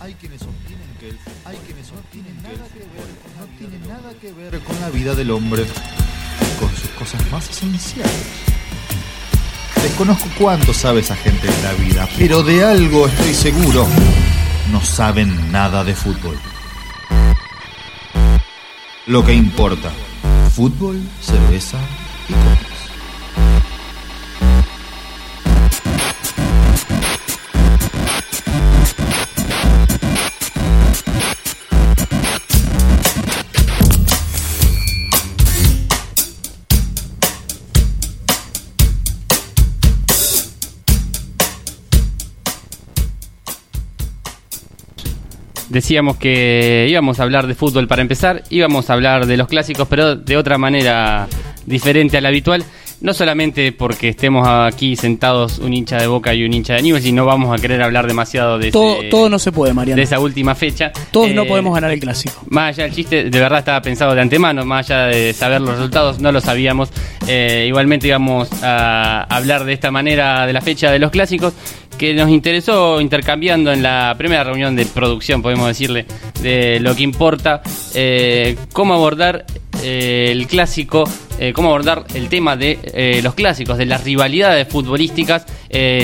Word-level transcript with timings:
Hay 0.00 0.14
quienes 0.14 0.40
sostienen 0.40 0.88
que 0.98 1.08
el 1.10 1.18
hay 1.44 1.56
quienes 1.66 1.86
sostienen 1.86 2.34
que 2.42 2.48
el 2.48 2.58
no 3.38 3.46
tiene 3.58 3.86
nada 3.86 4.14
que 4.18 4.32
ver 4.32 4.58
con 4.60 4.80
la 4.80 4.88
vida 4.88 5.14
del 5.14 5.30
hombre, 5.30 5.66
con 6.58 6.74
sus 6.74 6.88
cosas 6.90 7.30
más 7.30 7.50
esenciales. 7.50 8.10
Desconozco 9.82 10.26
cuánto 10.38 10.72
sabe 10.72 11.00
esa 11.00 11.16
gente 11.16 11.46
de 11.46 11.62
la 11.62 11.72
vida, 11.74 12.08
pero 12.16 12.42
de 12.42 12.64
algo 12.64 13.06
estoy 13.08 13.34
seguro. 13.34 13.86
No 14.72 14.82
saben 14.82 15.52
nada 15.52 15.84
de 15.84 15.94
fútbol. 15.94 16.38
Lo 19.06 19.24
que 19.24 19.34
importa, 19.34 19.90
fútbol, 20.54 20.98
cerveza 21.20 21.78
y 22.28 22.32
copas. 22.32 22.59
Decíamos 45.70 46.16
que 46.16 46.86
íbamos 46.90 47.20
a 47.20 47.22
hablar 47.22 47.46
de 47.46 47.54
fútbol 47.54 47.86
para 47.86 48.02
empezar, 48.02 48.42
íbamos 48.50 48.90
a 48.90 48.92
hablar 48.94 49.26
de 49.26 49.36
los 49.36 49.46
clásicos, 49.48 49.86
pero 49.88 50.16
de 50.16 50.36
otra 50.36 50.58
manera 50.58 51.28
diferente 51.64 52.18
a 52.18 52.20
la 52.20 52.28
habitual. 52.28 52.64
No 53.02 53.14
solamente 53.14 53.72
porque 53.72 54.10
estemos 54.10 54.46
aquí 54.46 54.94
sentados 54.94 55.58
un 55.58 55.72
hincha 55.72 55.96
de 55.96 56.06
Boca 56.06 56.34
y 56.34 56.44
un 56.44 56.52
hincha 56.52 56.74
de 56.74 56.82
Newell's 56.82 57.06
y 57.06 57.12
no 57.12 57.24
vamos 57.24 57.56
a 57.58 57.58
querer 57.58 57.80
hablar 57.82 58.06
demasiado 58.06 58.58
de, 58.58 58.70
Todo, 58.70 58.96
ese- 58.98 59.08
todo 59.08 59.30
no 59.30 59.38
se 59.38 59.52
puede, 59.52 59.72
Mariano. 59.72 59.96
de 59.96 60.02
esa 60.02 60.18
última 60.20 60.54
fecha. 60.54 60.92
Todos 61.10 61.30
no 61.32 61.44
Eh, 61.44 61.46
podemos 61.46 61.72
ganar 61.74 61.92
el 61.92 61.98
clásico. 62.00 62.42
Más 62.50 62.74
allá 62.74 62.84
del 62.84 62.92
chiste, 62.94 63.30
de 63.30 63.40
verdad 63.40 63.60
estaba 63.60 63.80
pensado 63.80 64.14
de 64.14 64.20
antemano, 64.20 64.66
más 64.66 64.90
allá 64.90 65.06
de 65.06 65.32
saber 65.32 65.62
los 65.62 65.70
resultados, 65.76 66.18
no 66.20 66.30
lo 66.30 66.42
sabíamos. 66.42 66.90
Eh, 67.26 67.64
igualmente 67.68 68.06
íbamos 68.06 68.50
a 68.62 69.22
hablar 69.34 69.64
de 69.64 69.72
esta 69.72 69.90
manera 69.90 70.46
de 70.46 70.52
la 70.52 70.60
fecha 70.60 70.90
de 70.90 70.98
los 70.98 71.10
clásicos, 71.10 71.54
que 72.00 72.14
nos 72.14 72.30
interesó 72.30 72.98
intercambiando 72.98 73.70
en 73.70 73.82
la 73.82 74.14
primera 74.16 74.42
reunión 74.42 74.74
de 74.74 74.86
producción, 74.86 75.42
podemos 75.42 75.68
decirle, 75.68 76.06
de 76.40 76.80
lo 76.80 76.96
que 76.96 77.02
importa, 77.02 77.60
eh, 77.92 78.56
cómo 78.72 78.94
abordar 78.94 79.44
eh, 79.82 80.28
el 80.30 80.46
clásico, 80.46 81.04
eh, 81.38 81.52
cómo 81.52 81.68
abordar 81.68 82.06
el 82.14 82.30
tema 82.30 82.56
de 82.56 83.20
los 83.22 83.34
clásicos, 83.34 83.76
de 83.76 83.84
las 83.84 84.02
rivalidades 84.02 84.66
futbolísticas, 84.66 85.44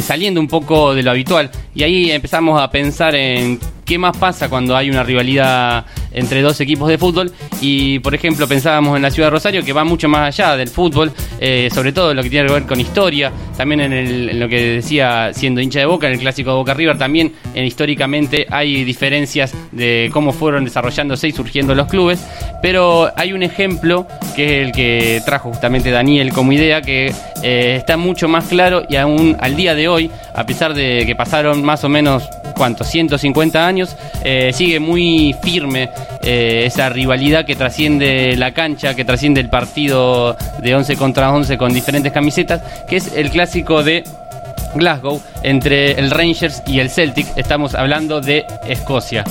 saliendo 0.02 0.38
un 0.38 0.48
poco 0.48 0.94
de 0.94 1.02
lo 1.02 1.12
habitual. 1.12 1.50
Y 1.74 1.82
ahí 1.82 2.10
empezamos 2.10 2.60
a 2.60 2.70
pensar 2.70 3.14
en 3.14 3.58
qué 3.86 3.98
más 3.98 4.16
pasa 4.16 4.50
cuando 4.50 4.76
hay 4.76 4.90
una 4.90 5.02
rivalidad 5.02 5.86
entre 6.12 6.42
dos 6.42 6.60
equipos 6.60 6.88
de 6.88 6.98
fútbol. 6.98 7.32
Y 7.60 8.00
por 8.00 8.14
ejemplo, 8.14 8.48
pensábamos 8.48 8.96
en 8.96 9.02
la 9.02 9.10
ciudad 9.10 9.28
de 9.28 9.30
Rosario, 9.30 9.64
que 9.64 9.72
va 9.72 9.84
mucho 9.84 10.08
más 10.08 10.28
allá 10.28 10.56
del 10.56 10.68
fútbol, 10.68 11.12
eh, 11.40 11.68
sobre 11.72 11.92
todo 11.92 12.12
lo 12.12 12.22
que 12.22 12.30
tiene 12.30 12.48
que 12.48 12.52
ver 12.54 12.64
con 12.64 12.80
historia, 12.80 13.32
también 13.56 13.80
en, 13.80 14.40
lo 14.40 14.48
que 14.48 14.62
decía 14.76 15.30
siendo 15.32 15.60
hincha 15.60 15.78
de 15.78 15.86
Boca, 15.86 16.06
en 16.08 16.14
el 16.14 16.18
clásico 16.18 16.50
de 16.50 16.56
Boca 16.56 16.74
River, 16.74 16.98
también 16.98 17.32
eh, 17.54 17.64
históricamente 17.64 18.46
hay 18.50 18.84
diferencias 18.84 19.54
de 19.72 20.10
cómo 20.12 20.32
fueron 20.32 20.64
desarrollándose 20.64 21.28
y 21.28 21.32
surgiendo 21.32 21.74
los 21.74 21.86
clubes. 21.86 22.26
Pero 22.62 23.12
hay 23.16 23.32
un 23.32 23.42
ejemplo 23.42 24.06
que 24.34 24.62
es 24.62 24.66
el 24.66 24.72
que 24.72 25.22
trajo 25.24 25.50
justamente 25.50 25.90
Daniel 25.90 26.32
como 26.32 26.52
idea, 26.52 26.82
que 26.82 27.12
eh, 27.42 27.76
está 27.78 27.96
mucho 27.96 28.26
más 28.26 28.46
claro 28.46 28.84
y 28.88 28.96
aún 28.96 29.36
al 29.40 29.54
día 29.54 29.74
de 29.74 29.88
hoy, 29.88 30.10
a 30.34 30.44
pesar 30.46 30.74
de 30.74 31.04
que 31.06 31.14
pasaron 31.14 31.62
más 31.64 31.84
o 31.84 31.88
menos, 31.88 32.28
¿cuántos? 32.56 32.88
150 32.88 33.66
años, 33.66 33.75
eh, 34.24 34.50
sigue 34.52 34.80
muy 34.80 35.34
firme 35.42 35.90
eh, 36.22 36.64
esa 36.66 36.88
rivalidad 36.88 37.44
que 37.44 37.54
trasciende 37.54 38.34
la 38.36 38.52
cancha, 38.52 38.94
que 38.94 39.04
trasciende 39.04 39.40
el 39.40 39.48
partido 39.48 40.36
de 40.60 40.74
11 40.74 40.96
contra 40.96 41.32
11 41.32 41.58
con 41.58 41.72
diferentes 41.72 42.12
camisetas, 42.12 42.62
que 42.88 42.96
es 42.96 43.12
el 43.14 43.30
clásico 43.30 43.82
de 43.82 44.04
Glasgow 44.74 45.20
entre 45.42 45.92
el 45.92 46.10
Rangers 46.10 46.62
y 46.66 46.80
el 46.80 46.90
Celtic. 46.90 47.26
Estamos 47.36 47.74
hablando 47.74 48.20
de 48.20 48.46
Escocia. 48.66 49.24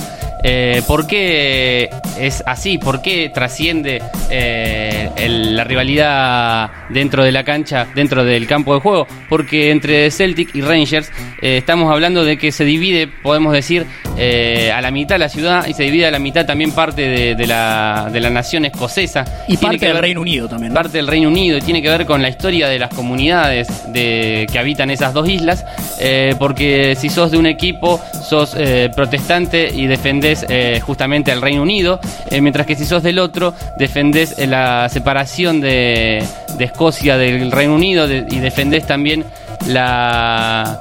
Eh, 0.48 0.84
¿Por 0.88 1.08
qué 1.08 1.90
es 2.20 2.44
así? 2.46 2.78
¿Por 2.78 3.02
qué 3.02 3.32
trasciende 3.34 4.00
la 4.30 5.64
rivalidad 5.64 6.70
dentro 6.90 7.24
de 7.24 7.32
la 7.32 7.44
cancha, 7.44 7.88
dentro 7.96 8.24
del 8.24 8.46
campo 8.46 8.76
de 8.76 8.80
juego? 8.80 9.08
Porque 9.28 9.72
entre 9.72 10.12
Celtic 10.12 10.54
y 10.54 10.62
Rangers 10.62 11.12
estamos 11.42 11.92
hablando 11.92 12.24
de 12.24 12.38
que 12.38 12.52
se 12.52 12.64
divide, 12.64 13.08
podemos 13.08 13.54
decir, 13.54 13.88
eh, 14.18 14.72
a 14.74 14.82
la 14.82 14.92
mitad 14.92 15.18
la 15.20 15.30
ciudad 15.30 15.68
y 15.68 15.74
se 15.74 15.84
divide 15.84 16.06
a 16.08 16.12
la 16.12 16.20
mitad 16.20 16.46
también 16.46 16.72
parte 16.72 17.02
de, 17.08 17.36
de 17.36 17.48
la, 17.48 18.10
de 18.12 18.20
la 18.20 18.30
nación 18.30 18.66
escocesa. 18.66 19.26
Y 19.48 19.58
Tiene 19.58 19.62
parte 19.62 19.80
que 19.80 19.86
del 19.88 19.94
ver- 19.96 20.02
Reino 20.04 20.22
Unido 20.22 20.48
también. 20.48 20.74
¿no? 20.74 20.76
parte 20.76 20.98
del 20.98 21.08
Reino 21.08 21.28
Unido 21.30 21.58
y 21.58 21.62
tiene 21.62 21.82
que 21.82 21.90
ver 21.90 22.06
con 22.06 22.22
la 22.22 22.30
historia 22.30 22.68
de 22.68 22.80
las 22.80 22.90
comunidades 22.94 23.68
de, 23.92 24.48
que 24.52 24.60
habitan 24.60 24.90
esas 24.90 25.14
dos 25.14 25.28
islas, 25.30 25.66
eh, 26.00 26.36
porque 26.40 26.96
si 27.00 27.10
sos 27.10 27.32
de 27.32 27.38
un 27.38 27.46
equipo, 27.46 28.00
sos 28.28 28.56
eh, 28.58 28.90
protestante 28.96 29.70
y 29.74 29.88
defendés 29.88 30.46
justamente 30.84 31.32
al 31.32 31.42
Reino 31.42 31.62
Unido, 31.62 32.00
mientras 32.42 32.66
que 32.68 32.76
si 32.76 32.86
sos 32.86 33.04
del 33.04 33.20
otro, 33.20 33.54
defendés 33.78 34.36
la 34.48 34.88
separación 34.90 35.62
de, 35.62 36.24
de 36.58 36.66
Escocia 36.66 37.18
del 37.18 37.52
Reino 37.52 37.76
Unido 37.76 38.08
de- 38.08 38.26
y 38.30 38.40
defendés 38.40 38.86
también 38.86 39.24
la 39.68 40.80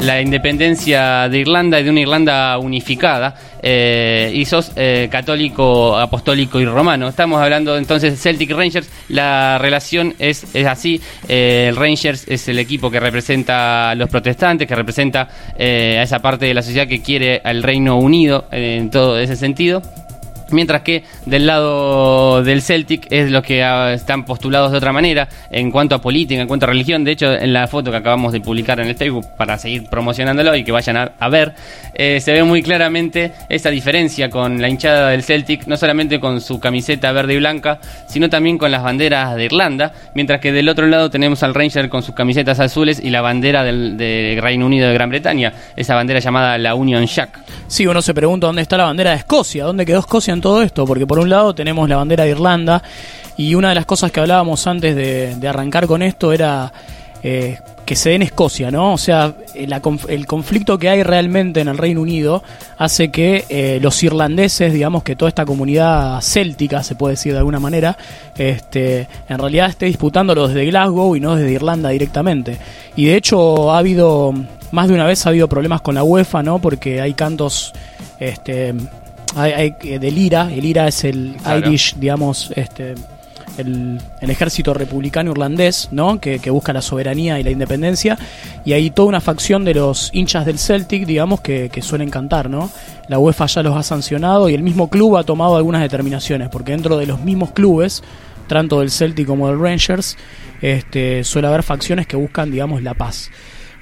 la 0.00 0.20
independencia 0.20 1.28
de 1.28 1.38
Irlanda 1.38 1.80
y 1.80 1.84
de 1.84 1.90
una 1.90 2.00
Irlanda 2.00 2.58
unificada, 2.58 3.34
eh, 3.62 4.30
y 4.34 4.44
sos 4.44 4.72
eh, 4.76 5.08
católico, 5.10 5.96
apostólico 5.96 6.60
y 6.60 6.64
romano. 6.64 7.08
Estamos 7.08 7.40
hablando 7.40 7.76
entonces 7.76 8.12
de 8.12 8.16
Celtic 8.16 8.50
Rangers, 8.50 8.88
la 9.08 9.58
relación 9.58 10.14
es, 10.18 10.46
es 10.54 10.66
así, 10.66 11.00
eh, 11.28 11.66
el 11.68 11.76
Rangers 11.76 12.26
es 12.28 12.48
el 12.48 12.58
equipo 12.58 12.90
que 12.90 13.00
representa 13.00 13.90
a 13.90 13.94
los 13.94 14.08
protestantes, 14.08 14.68
que 14.68 14.74
representa 14.74 15.28
eh, 15.58 15.96
a 15.98 16.02
esa 16.02 16.20
parte 16.20 16.46
de 16.46 16.54
la 16.54 16.62
sociedad 16.62 16.86
que 16.86 17.02
quiere 17.02 17.40
al 17.42 17.62
Reino 17.62 17.96
Unido 17.96 18.46
en 18.50 18.90
todo 18.90 19.18
ese 19.18 19.36
sentido. 19.36 19.82
Mientras 20.50 20.82
que 20.82 21.02
del 21.24 21.46
lado 21.46 22.42
del 22.42 22.62
Celtic 22.62 23.06
es 23.10 23.30
los 23.30 23.42
que 23.42 23.64
ah, 23.64 23.92
están 23.92 24.24
postulados 24.24 24.72
de 24.72 24.78
otra 24.78 24.92
manera 24.92 25.28
en 25.50 25.70
cuanto 25.70 25.94
a 25.94 26.00
política, 26.00 26.40
en 26.40 26.46
cuanto 26.46 26.66
a 26.66 26.68
religión. 26.68 27.04
De 27.04 27.12
hecho, 27.12 27.32
en 27.32 27.52
la 27.52 27.66
foto 27.66 27.90
que 27.90 27.96
acabamos 27.96 28.32
de 28.32 28.40
publicar 28.40 28.78
en 28.80 28.88
el 28.88 28.94
Facebook 28.94 29.26
para 29.36 29.58
seguir 29.58 29.88
promocionándolo 29.88 30.54
y 30.54 30.64
que 30.64 30.72
vayan 30.72 30.96
a, 30.96 31.28
ver, 31.28 31.54
eh, 31.94 32.20
se 32.20 32.32
ve 32.32 32.44
muy 32.44 32.62
claramente 32.62 33.32
esa 33.48 33.70
diferencia 33.70 34.30
con 34.30 34.60
la 34.60 34.68
hinchada 34.68 35.10
del 35.10 35.22
Celtic, 35.22 35.66
no 35.66 35.76
solamente 35.76 36.20
con 36.20 36.40
su 36.40 36.60
camiseta 36.60 37.10
verde 37.12 37.34
y 37.34 37.38
blanca, 37.38 37.80
sino 38.06 38.28
también 38.28 38.58
con 38.58 38.70
las 38.70 38.82
banderas 38.82 39.34
de 39.34 39.44
Irlanda. 39.44 39.92
Mientras 40.14 40.40
que 40.40 40.52
del 40.52 40.68
otro 40.68 40.86
lado 40.86 41.10
tenemos 41.10 41.42
al 41.42 41.54
Ranger 41.54 41.88
con 41.88 42.02
sus 42.02 42.14
camisetas 42.14 42.60
azules 42.60 43.00
y 43.02 43.10
la 43.10 43.20
bandera 43.20 43.64
del 43.64 44.38
Reino 44.40 44.66
Unido 44.66 44.88
de 44.88 44.94
Gran 44.94 45.10
Bretaña, 45.10 45.52
esa 45.74 45.94
bandera 45.94 46.20
llamada 46.20 46.58
la 46.58 46.74
Union 46.74 47.06
Jack. 47.06 47.45
Sí, 47.68 47.86
uno 47.86 48.00
se 48.00 48.14
pregunta 48.14 48.46
dónde 48.46 48.62
está 48.62 48.76
la 48.76 48.84
bandera 48.84 49.10
de 49.10 49.16
Escocia, 49.16 49.64
dónde 49.64 49.84
quedó 49.84 49.98
Escocia 49.98 50.32
en 50.32 50.40
todo 50.40 50.62
esto, 50.62 50.86
porque 50.86 51.06
por 51.06 51.18
un 51.18 51.28
lado 51.28 51.54
tenemos 51.54 51.88
la 51.88 51.96
bandera 51.96 52.24
de 52.24 52.30
Irlanda 52.30 52.82
y 53.36 53.54
una 53.54 53.70
de 53.70 53.74
las 53.74 53.86
cosas 53.86 54.12
que 54.12 54.20
hablábamos 54.20 54.66
antes 54.66 54.94
de, 54.94 55.48
arrancar 55.48 55.86
con 55.86 56.02
esto 56.02 56.32
era 56.32 56.72
eh, 57.22 57.58
que 57.86 57.96
se 57.96 58.10
dé 58.10 58.16
en 58.16 58.22
Escocia, 58.22 58.70
¿no? 58.70 58.92
O 58.92 58.98
sea, 58.98 59.32
la 59.54 59.80
conf- 59.80 60.04
el 60.10 60.26
conflicto 60.26 60.76
que 60.78 60.90
hay 60.90 61.02
realmente 61.02 61.60
en 61.60 61.68
el 61.68 61.78
Reino 61.78 62.02
Unido 62.02 62.42
hace 62.76 63.10
que 63.10 63.44
eh, 63.48 63.78
los 63.80 64.02
irlandeses, 64.02 64.72
digamos 64.74 65.02
que 65.04 65.16
toda 65.16 65.28
esta 65.30 65.46
comunidad 65.46 66.20
céltica, 66.20 66.82
se 66.82 66.96
puede 66.96 67.12
decir 67.14 67.32
de 67.32 67.38
alguna 67.38 67.60
manera, 67.60 67.96
este, 68.36 69.08
en 69.28 69.38
realidad 69.38 69.70
esté 69.70 69.86
disputándolo 69.86 70.48
desde 70.48 70.66
Glasgow 70.66 71.16
y 71.16 71.20
no 71.20 71.36
desde 71.36 71.52
Irlanda 71.52 71.88
directamente. 71.90 72.58
Y 72.96 73.06
de 73.06 73.16
hecho 73.16 73.72
ha 73.72 73.78
habido, 73.78 74.34
más 74.72 74.88
de 74.88 74.94
una 74.94 75.06
vez 75.06 75.24
ha 75.24 75.30
habido 75.30 75.48
problemas 75.48 75.80
con 75.80 75.94
la 75.94 76.02
UEFA, 76.04 76.42
¿no? 76.42 76.58
Porque 76.58 77.00
hay 77.00 77.14
cantos 77.14 77.72
este, 78.18 78.74
hay, 79.36 79.52
hay, 79.52 79.74
eh, 79.84 79.98
del 79.98 80.18
IRA, 80.18 80.50
el 80.52 80.64
IRA 80.64 80.88
es 80.88 81.04
el 81.04 81.36
Claro. 81.42 81.68
Irish, 81.68 81.94
digamos, 81.96 82.50
este, 82.56 82.94
el, 83.58 84.00
el 84.20 84.30
ejército 84.30 84.74
republicano 84.74 85.30
irlandés, 85.30 85.88
¿no? 85.90 86.20
Que, 86.20 86.38
busca 86.50 86.72
la 86.72 86.82
soberanía 86.82 87.38
y 87.38 87.42
la 87.42 87.50
independencia, 87.50 88.18
y 88.64 88.72
hay 88.72 88.90
toda 88.90 89.08
una 89.08 89.20
facción 89.20 89.64
de 89.64 89.74
los 89.74 90.10
hinchas 90.12 90.46
del 90.46 90.58
Celtic, 90.58 91.06
digamos, 91.06 91.40
que, 91.40 91.68
que 91.70 91.82
suelen 91.82 92.10
cantar, 92.10 92.48
¿no? 92.48 92.70
La 93.08 93.18
UEFA 93.18 93.46
ya 93.46 93.62
los 93.62 93.76
ha 93.76 93.82
sancionado 93.82 94.48
y 94.48 94.54
el 94.54 94.62
mismo 94.62 94.88
club 94.88 95.16
ha 95.16 95.24
tomado 95.24 95.56
algunas 95.56 95.82
determinaciones, 95.82 96.48
porque 96.48 96.72
dentro 96.72 96.96
de 96.96 97.06
los 97.06 97.20
mismos 97.20 97.50
clubes, 97.52 98.02
tanto 98.46 98.80
del 98.80 98.90
Celtic 98.90 99.26
como 99.26 99.48
del 99.48 99.58
Rangers, 99.58 100.16
este, 100.60 101.24
suele 101.24 101.48
haber 101.48 101.62
facciones 101.62 102.06
que 102.06 102.16
buscan, 102.16 102.50
digamos, 102.50 102.82
la 102.82 102.94
paz. 102.94 103.30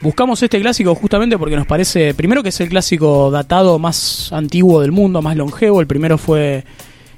Buscamos 0.01 0.43
este 0.43 0.61
clásico 0.61 0.95
justamente 0.95 1.39
porque 1.39 1.57
nos 1.57 1.67
parece, 1.67 2.13
primero 2.15 2.43
que 2.43 2.51
es 2.51 2.61
el 2.61 2.69
clásico 2.69 3.31
datado 3.31 3.79
más 3.79 4.33
antiguo 4.33 4.83
del 4.83 4.93
mundo, 4.93 5.23
más 5.23 5.37
longevo. 5.37 5.81
El 5.81 5.87
primero 5.87 6.19
fue 6.19 6.65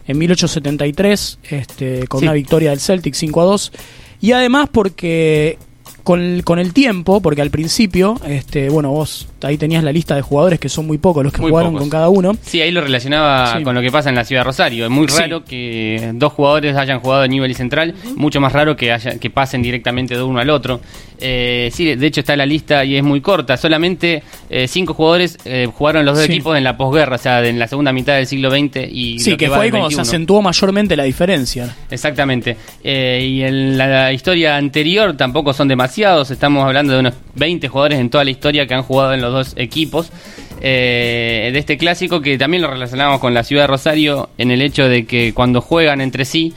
en 0.07 0.19
1873, 0.19 1.39
este, 1.51 2.07
con 2.07 2.21
Sí. 2.21 2.27
una 2.27 2.33
victoria 2.33 2.71
del 2.71 2.81
Celtic 2.81 3.15
5 3.15 3.41
a 3.41 3.45
2. 3.45 3.73
Y 4.21 4.33
además 4.33 4.69
porque 4.73 5.59
con 6.05 6.21
el, 6.21 6.45
con 6.45 6.59
el 6.59 6.73
tiempo, 6.73 7.21
porque 7.21 7.43
al 7.43 7.51
principio, 7.51 8.21
este, 8.27 8.69
bueno, 8.69 8.91
vos 8.91 9.29
ahí 9.43 9.59
tenías 9.59 9.85
la 9.85 9.93
lista 9.93 10.15
de 10.15 10.23
jugadores 10.23 10.59
que 10.59 10.69
son 10.69 10.87
muy 10.87 10.99
pocos 10.99 11.23
los 11.25 11.33
que 11.33 11.41
Muy 11.41 11.51
jugaron 11.51 11.73
pocos. 11.73 11.83
con 11.83 11.91
cada 11.91 12.09
uno. 12.09 12.33
Sí, 12.43 12.61
ahí 12.61 12.71
lo 12.71 12.81
relacionaba 12.81 13.57
Sí. 13.59 13.63
con 13.63 13.75
lo 13.75 13.81
que 13.83 13.91
pasa 13.91 14.09
en 14.09 14.15
la 14.15 14.25
ciudad 14.25 14.41
de 14.41 14.45
Rosario. 14.45 14.85
Es 14.85 14.91
muy 14.91 15.09
Sí. 15.09 15.19
raro 15.21 15.45
que 15.45 16.11
dos 16.15 16.33
jugadores 16.33 16.77
hayan 16.77 17.01
jugado 17.01 17.23
a 17.23 17.29
nivel 17.29 17.55
central, 17.55 17.95
mucho 18.17 18.41
más 18.41 18.53
raro 18.53 18.77
que, 18.77 18.93
haya- 18.93 19.19
que 19.19 19.31
pasen 19.31 19.63
directamente 19.63 20.17
de 20.17 20.23
uno 20.23 20.39
al 20.41 20.51
otro. 20.51 20.81
Eh, 21.19 21.71
sí, 21.73 21.95
de 21.95 22.07
hecho 22.07 22.21
está 22.21 22.37
la 22.37 22.45
lista 22.47 22.85
y 22.85 22.97
es 22.97 23.03
muy 23.03 23.21
corta. 23.21 23.57
Solamente 23.57 24.23
eh, 24.51 24.69
cinco 24.69 24.95
jugadores 24.95 25.39
eh, 25.45 25.67
jugaron 25.73 26.05
los 26.05 26.17
dos 26.17 26.27
Sí. 26.27 26.33
equipos 26.33 26.57
en 26.57 26.65
la 26.65 26.77
posguerra, 26.77 27.17
o 27.17 27.19
sea, 27.19 27.45
en 27.47 27.59
la 27.59 27.67
segunda 27.69 27.93
mitad 27.93 28.15
del 28.17 28.27
siglo 28.27 28.51
XX 28.51 28.87
y 28.91 29.19
Sí, 29.19 29.31
lo 29.33 29.37
que 29.37 29.49
va 29.49 29.57
fue 29.57 29.65
ahí 29.67 29.71
como 29.71 29.85
se 29.91 29.97
21. 29.97 30.03
acentuó 30.03 30.43
mayormente 30.43 30.97
la 30.97 31.05
diferencia. 31.05 31.75
Exactamente. 31.91 32.57
Eh, 32.85 33.27
y 33.29 33.43
en 33.43 33.79
la 33.79 34.13
historia 34.13 34.57
anterior 34.57 35.17
tampoco 35.17 35.53
son 35.53 35.69
demasiados. 35.69 36.31
Estamos 36.31 36.65
hablando 36.65 36.93
de 36.95 37.01
unos 37.01 37.15
20 37.37 37.69
jugadores 37.69 37.99
en 37.99 38.11
toda 38.11 38.25
la 38.25 38.31
historia 38.31 38.67
que 38.67 38.75
han 38.75 38.83
jugado 38.83 39.15
en 39.15 39.21
los 39.21 39.33
dos 39.33 39.55
equipos. 39.57 40.11
eh, 40.63 41.51
de 41.53 41.59
este 41.59 41.77
clásico 41.77 42.23
que 42.23 42.39
también 42.39 42.63
lo 42.63 42.71
relacionamos 42.71 43.21
con 43.21 43.35
la 43.35 43.45
ciudad 43.45 43.65
de 43.65 43.67
Rosario 43.67 44.31
en 44.39 44.51
el 44.51 44.63
hecho 44.63 44.89
de 44.89 45.05
que 45.05 45.35
cuando 45.35 45.61
juegan 45.61 46.01
entre 46.01 46.25
sí 46.25 46.55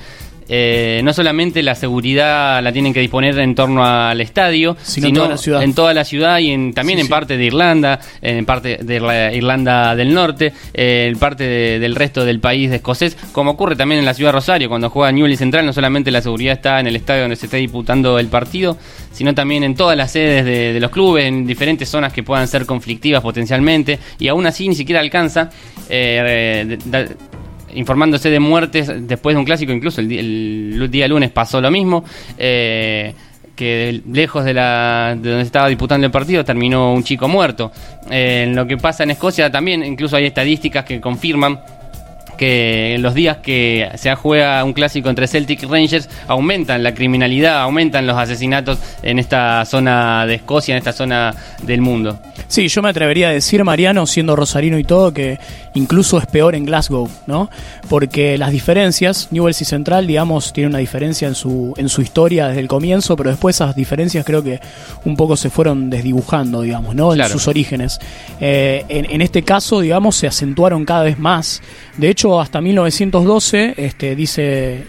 eh, 0.49 1.01
no 1.03 1.13
solamente 1.13 1.61
la 1.63 1.75
seguridad 1.75 2.61
la 2.63 2.71
tienen 2.71 2.93
que 2.93 2.99
disponer 3.01 3.37
en 3.39 3.53
torno 3.55 3.85
al 3.85 4.19
estadio, 4.19 4.75
Sino 4.81 5.07
en 5.07 5.13
toda 5.13 5.27
la 5.29 5.37
ciudad. 5.37 5.63
en 5.63 5.73
toda 5.75 5.93
la 5.93 6.03
ciudad 6.03 6.39
y 6.39 6.49
en, 6.51 6.73
también 6.73 6.97
Sí, 6.97 7.01
en 7.01 7.05
sí. 7.07 7.11
parte 7.11 7.37
de 7.37 7.45
Irlanda, 7.45 7.99
en 8.21 8.45
parte 8.45 8.79
de 8.81 8.99
la 8.99 9.31
Irlanda 9.33 9.95
del 9.95 10.13
Norte, 10.13 10.51
eh, 10.73 11.07
en 11.11 11.19
parte 11.19 11.43
de- 11.45 11.79
del 11.79 11.95
resto 11.95 12.25
del 12.25 12.39
país 12.39 12.69
de 12.69 12.77
escocés, 12.77 13.15
como 13.31 13.51
ocurre 13.51 13.75
también 13.75 13.99
en 13.99 14.05
la 14.05 14.13
ciudad 14.13 14.29
de 14.29 14.33
Rosario, 14.33 14.69
cuando 14.69 14.89
juega 14.89 15.11
Newell's 15.11 15.37
Central, 15.39 15.65
no 15.65 15.73
solamente 15.73 16.09
la 16.11 16.21
seguridad 16.21 16.53
está 16.53 16.79
en 16.79 16.87
el 16.87 16.95
estadio 16.95 17.21
donde 17.21 17.35
se 17.35 17.45
está 17.45 17.57
disputando 17.57 18.17
el 18.17 18.27
partido, 18.27 18.77
sino 19.13 19.33
también 19.35 19.63
en 19.63 19.75
todas 19.75 19.95
las 19.95 20.11
sedes 20.11 20.45
de, 20.45 20.73
de 20.73 20.79
los 20.79 20.89
clubes, 20.91 21.25
en 21.25 21.45
diferentes 21.45 21.87
zonas 21.89 22.11
que 22.11 22.23
puedan 22.23 22.47
ser 22.47 22.65
conflictivas 22.65 23.21
potencialmente, 23.21 23.99
y 24.17 24.27
aún 24.27 24.45
así 24.47 24.67
ni 24.67 24.75
siquiera 24.75 24.99
alcanza. 25.01 25.49
eh, 25.91 26.77
de- 26.85 27.07
informándose 27.73 28.29
de 28.29 28.39
muertes 28.39 28.91
después 29.07 29.35
de 29.35 29.39
un 29.39 29.45
clásico, 29.45 29.71
incluso 29.71 30.01
el, 30.01 30.11
el 30.11 30.91
día 30.91 31.07
lunes 31.07 31.31
pasó 31.31 31.61
lo 31.61 31.71
mismo. 31.71 32.03
eh, 32.37 33.13
que 33.59 34.01
lejos 34.09 34.45
de, 34.45 34.53
la, 34.53 35.17
de 35.19 35.31
donde 35.31 35.43
estaba 35.43 35.67
disputando 35.67 36.05
el 36.05 36.11
partido 36.13 36.45
terminó 36.45 36.93
un 36.93 37.03
chico 37.03 37.27
muerto. 37.27 37.73
Eh, 38.09 38.45
en 38.47 38.55
lo 38.55 38.65
que 38.65 38.77
pasa 38.77 39.03
en 39.03 39.11
Escocia 39.11 39.51
también, 39.51 39.83
incluso 39.83 40.15
hay 40.15 40.27
estadísticas 40.27 40.85
que 40.85 41.01
confirman 41.01 41.59
que 42.39 42.95
en 42.95 43.01
los 43.01 43.13
días 43.13 43.37
que 43.37 43.89
se 43.95 44.15
juega 44.15 44.63
un 44.63 44.71
clásico 44.71 45.09
entre 45.09 45.27
Celtic 45.27 45.61
y 45.63 45.65
Rangers 45.65 46.09
aumentan 46.25 46.81
la 46.83 46.93
criminalidad, 46.93 47.61
aumentan 47.61 48.07
los 48.07 48.17
asesinatos 48.17 48.79
en 49.03 49.19
esta 49.19 49.65
zona 49.65 50.25
de 50.25 50.35
Escocia, 50.35 50.73
en 50.73 50.77
esta 50.77 50.93
zona 50.93 51.35
del 51.63 51.81
mundo. 51.81 52.17
Sí, 52.47 52.69
yo 52.69 52.81
me 52.81 52.89
atrevería 52.89 53.27
a 53.27 53.31
decir, 53.31 53.61
Mariano, 53.65 54.07
siendo 54.07 54.37
rosarino 54.37 54.79
y 54.79 54.85
todo, 54.85 55.13
que 55.13 55.37
incluso 55.73 56.17
es 56.17 56.27
peor 56.27 56.55
en 56.55 56.65
Glasgow, 56.65 57.09
¿no? 57.27 57.49
Porque 57.89 58.37
las 58.37 58.51
diferencias, 58.51 59.27
Newell's 59.31 59.61
y 59.61 59.65
Central, 59.65 60.07
digamos, 60.07 60.53
tiene 60.53 60.69
una 60.69 60.79
diferencia 60.79 61.27
en 61.27 61.35
su, 61.35 61.73
en 61.75 61.89
su 61.89 62.01
historia 62.01 62.47
desde 62.47 62.61
el 62.61 62.69
comienzo, 62.69 63.17
pero 63.17 63.31
después 63.31 63.57
esas 63.57 63.75
diferencias 63.75 64.25
creo 64.25 64.41
que 64.41 64.61
un 65.03 65.17
poco 65.17 65.35
se 65.35 65.49
fueron 65.49 65.89
desdibujando, 65.89 66.61
digamos, 66.61 66.95
¿no? 66.95 67.09
Claro. 67.09 67.33
En 67.33 67.33
sus 67.33 67.49
orígenes. 67.49 67.99
Eh, 68.39 68.85
en, 68.87 69.11
en 69.11 69.21
este 69.21 69.43
caso, 69.43 69.81
digamos, 69.81 70.15
se 70.15 70.25
acentuaron 70.25 70.85
cada 70.85 71.03
vez 71.03 71.19
más. 71.19 71.61
De 71.97 72.09
hecho, 72.09 72.28
hasta 72.37 72.61
1912, 72.61 73.73
este, 73.77 74.15
dice 74.15 74.83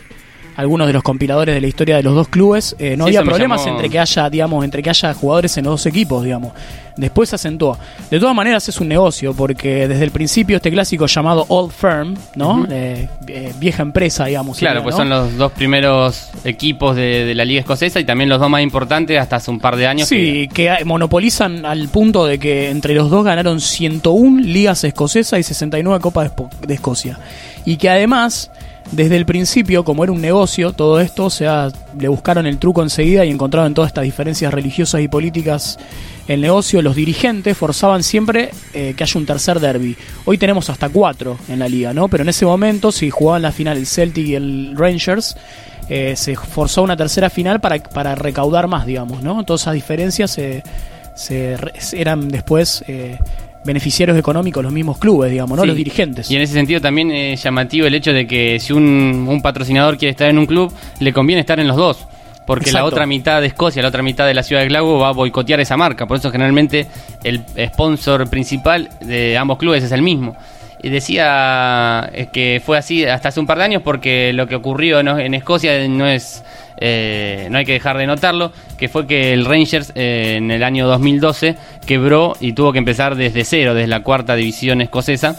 algunos 0.60 0.86
de 0.86 0.92
los 0.92 1.02
compiladores 1.02 1.54
de 1.54 1.60
la 1.60 1.66
historia 1.66 1.96
de 1.96 2.02
los 2.02 2.14
dos 2.14 2.28
clubes, 2.28 2.76
eh, 2.78 2.96
no 2.96 3.04
Sí, 3.08 3.16
había 3.16 3.22
problemas 3.28 3.60
llamó- 3.64 3.72
entre 3.76 3.90
que 3.90 3.98
haya, 3.98 4.30
digamos, 4.30 4.64
entre 4.64 4.82
que 4.82 4.90
haya 4.90 5.12
jugadores 5.14 5.56
en 5.58 5.64
los 5.64 5.72
dos 5.72 5.86
equipos, 5.86 6.22
digamos. 6.24 6.52
Después 6.96 7.30
se 7.30 7.36
acentuó. 7.36 7.78
De 8.10 8.18
todas 8.20 8.34
maneras 8.34 8.68
es 8.68 8.78
un 8.78 8.88
negocio, 8.88 9.32
porque 9.32 9.88
desde 9.88 10.04
el 10.04 10.10
principio 10.10 10.56
este 10.56 10.70
clásico 10.70 11.06
llamado 11.06 11.46
Old 11.48 11.72
Firm, 11.72 12.14
¿no? 12.34 12.66
Eh, 12.70 13.08
eh, 13.26 13.52
vieja 13.58 13.82
empresa, 13.82 14.26
digamos. 14.26 14.58
Claro, 14.58 14.82
pues 14.82 14.94
¿no? 14.96 14.98
son 14.98 15.08
los 15.08 15.36
dos 15.38 15.52
primeros 15.52 16.28
equipos 16.44 16.96
de, 16.96 17.24
de 17.24 17.34
la 17.34 17.44
liga 17.46 17.60
escocesa 17.60 18.00
y 18.00 18.04
también 18.04 18.28
los 18.28 18.38
dos 18.38 18.50
más 18.50 18.60
importantes 18.62 19.18
hasta 19.18 19.36
hace 19.36 19.50
un 19.50 19.60
par 19.60 19.76
de 19.76 19.86
años. 19.86 20.08
Sí, 20.08 20.48
que 20.52 20.70
monopolizan 20.84 21.64
al 21.64 21.88
punto 21.88 22.26
de 22.26 22.38
que 22.38 22.68
entre 22.70 22.94
los 22.94 23.08
dos 23.08 23.24
ganaron 23.24 23.60
101 23.60 24.42
ligas 24.42 24.84
escocesas 24.84 25.38
y 25.40 25.42
69 25.42 26.00
copas 26.00 26.24
de, 26.28 26.36
Espo- 26.36 26.50
de 26.66 26.74
Escocia. 26.74 27.18
Y 27.64 27.76
que 27.78 27.88
además, 27.88 28.50
desde 28.92 29.16
el 29.16 29.25
principio, 29.25 29.84
como 29.84 30.02
era 30.02 30.12
un 30.12 30.20
negocio, 30.20 30.72
todo 30.72 31.00
esto, 31.00 31.26
o 31.26 31.31
sea, 31.31 31.69
le 31.98 32.08
buscaron 32.08 32.46
el 32.46 32.58
truco 32.58 32.82
enseguida 32.82 33.25
y 33.25 33.31
encontraron 33.31 33.72
todas 33.72 33.88
estas 33.88 34.04
diferencias 34.04 34.52
religiosas 34.52 35.00
y 35.00 35.08
políticas 35.08 35.78
el 36.26 36.40
negocio, 36.40 36.81
los 36.82 36.94
dirigentes 36.94 37.56
forzaban 37.56 38.02
siempre 38.02 38.50
eh, 38.72 38.94
que 38.96 39.02
haya 39.02 39.19
un 39.19 39.26
tercer 39.26 39.58
derby. 39.58 39.96
Hoy 40.25 40.38
tenemos 40.38 40.70
hasta 40.70 40.88
cuatro 40.88 41.37
en 41.48 41.58
la 41.58 41.69
liga, 41.69 41.92
¿no? 41.92 42.08
Pero 42.08 42.22
en 42.22 42.28
ese 42.28 42.46
momento, 42.46 42.92
si 42.92 43.10
jugaban 43.10 43.42
la 43.42 43.52
final 43.52 43.76
el 43.76 43.87
Celtic 43.87 44.26
y 44.26 44.34
el 44.34 44.75
Rangers, 44.76 45.36
eh, 45.88 46.14
se 46.16 46.36
forzó 46.36 46.82
una 46.82 46.96
tercera 46.96 47.31
final 47.31 47.60
para, 47.60 47.82
para 47.82 48.14
recaudar 48.14 48.69
más, 48.69 48.86
digamos, 48.86 49.22
¿no? 49.22 49.44
Todas 49.44 49.62
esas 49.62 49.75
diferencias 49.75 50.31
se, 50.31 50.62
se 51.14 51.56
eran 51.93 52.28
después 52.28 52.84
eh, 52.86 53.19
beneficiarios 53.64 54.18
económicos 54.18 54.62
los 54.62 54.72
mismos 54.72 54.98
clubes, 54.98 55.30
digamos, 55.30 55.56
¿no? 55.56 55.62
Sí. 55.62 55.68
Los 55.68 55.76
dirigentes. 55.76 56.30
Y 56.30 56.36
en 56.36 56.42
ese 56.42 56.54
sentido 56.54 56.80
también 56.80 57.10
es 57.10 57.42
llamativo 57.42 57.86
el 57.86 57.94
hecho 57.94 58.12
de 58.12 58.26
que 58.26 58.58
si 58.58 58.72
un, 58.72 59.26
un 59.28 59.42
patrocinador 59.42 59.98
quiere 59.98 60.10
estar 60.10 60.28
en 60.28 60.38
un 60.38 60.46
club, 60.46 60.72
le 60.98 61.12
conviene 61.12 61.40
estar 61.40 61.60
en 61.60 61.68
los 61.68 61.76
dos. 61.76 62.06
Porque 62.46 62.72
la 62.72 62.84
otra 62.84 63.06
mitad 63.06 63.40
de 63.40 63.46
Escocia, 63.46 63.80
la 63.80 63.88
otra 63.88 64.02
mitad 64.02 64.26
de 64.26 64.34
la 64.34 64.42
ciudad 64.42 64.62
de 64.62 64.68
Glasgow 64.68 64.98
va 64.98 65.10
a 65.10 65.12
boicotear 65.12 65.60
esa 65.60 65.76
marca. 65.76 66.06
Por 66.06 66.16
eso 66.16 66.32
generalmente 66.32 66.86
el 67.22 67.44
sponsor 67.72 68.28
principal 68.28 68.90
de 69.00 69.38
ambos 69.38 69.56
clubes 69.58 69.84
es 69.84 69.92
el 69.92 70.02
mismo. 70.02 70.36
Y 70.82 70.88
decía 70.88 72.09
eh, 72.12 72.29
que 72.32 72.62
fue 72.65 72.79
así 72.79 73.05
hasta 73.05 73.29
hace 73.29 73.41
un 73.41 73.47
par 73.47 73.59
de 73.59 73.65
años 73.65 73.82
porque 73.82 74.32
lo 74.32 74.47
que 74.47 74.55
ocurrió 74.55 75.00
en 75.00 75.35
Escocia 75.35 75.87
no 75.88 76.06
es 76.06 76.43
eh, 76.82 77.49
no 77.50 77.59
hay 77.59 77.67
que 77.67 77.75
dejar 77.75 77.99
de 77.99 78.06
notarlo, 78.06 78.53
que 78.79 78.88
fue 78.88 79.06
que 79.06 79.35
el 79.35 79.44
Rangers 79.44 79.93
eh, 79.94 80.37
en 80.38 80.50
el 80.50 80.65
año 80.65 80.88
2012 80.88 81.56
quebró 81.87 82.35
y 82.41 82.55
tuvo 82.55 82.73
que 82.73 82.79
empezar 82.79 83.17
desde 83.17 83.44
cero, 83.44 83.75
desde 83.75 83.87
la 83.87 84.03
cuarta 84.03 84.35
división 84.35 84.81
escocesa. 84.81 85.37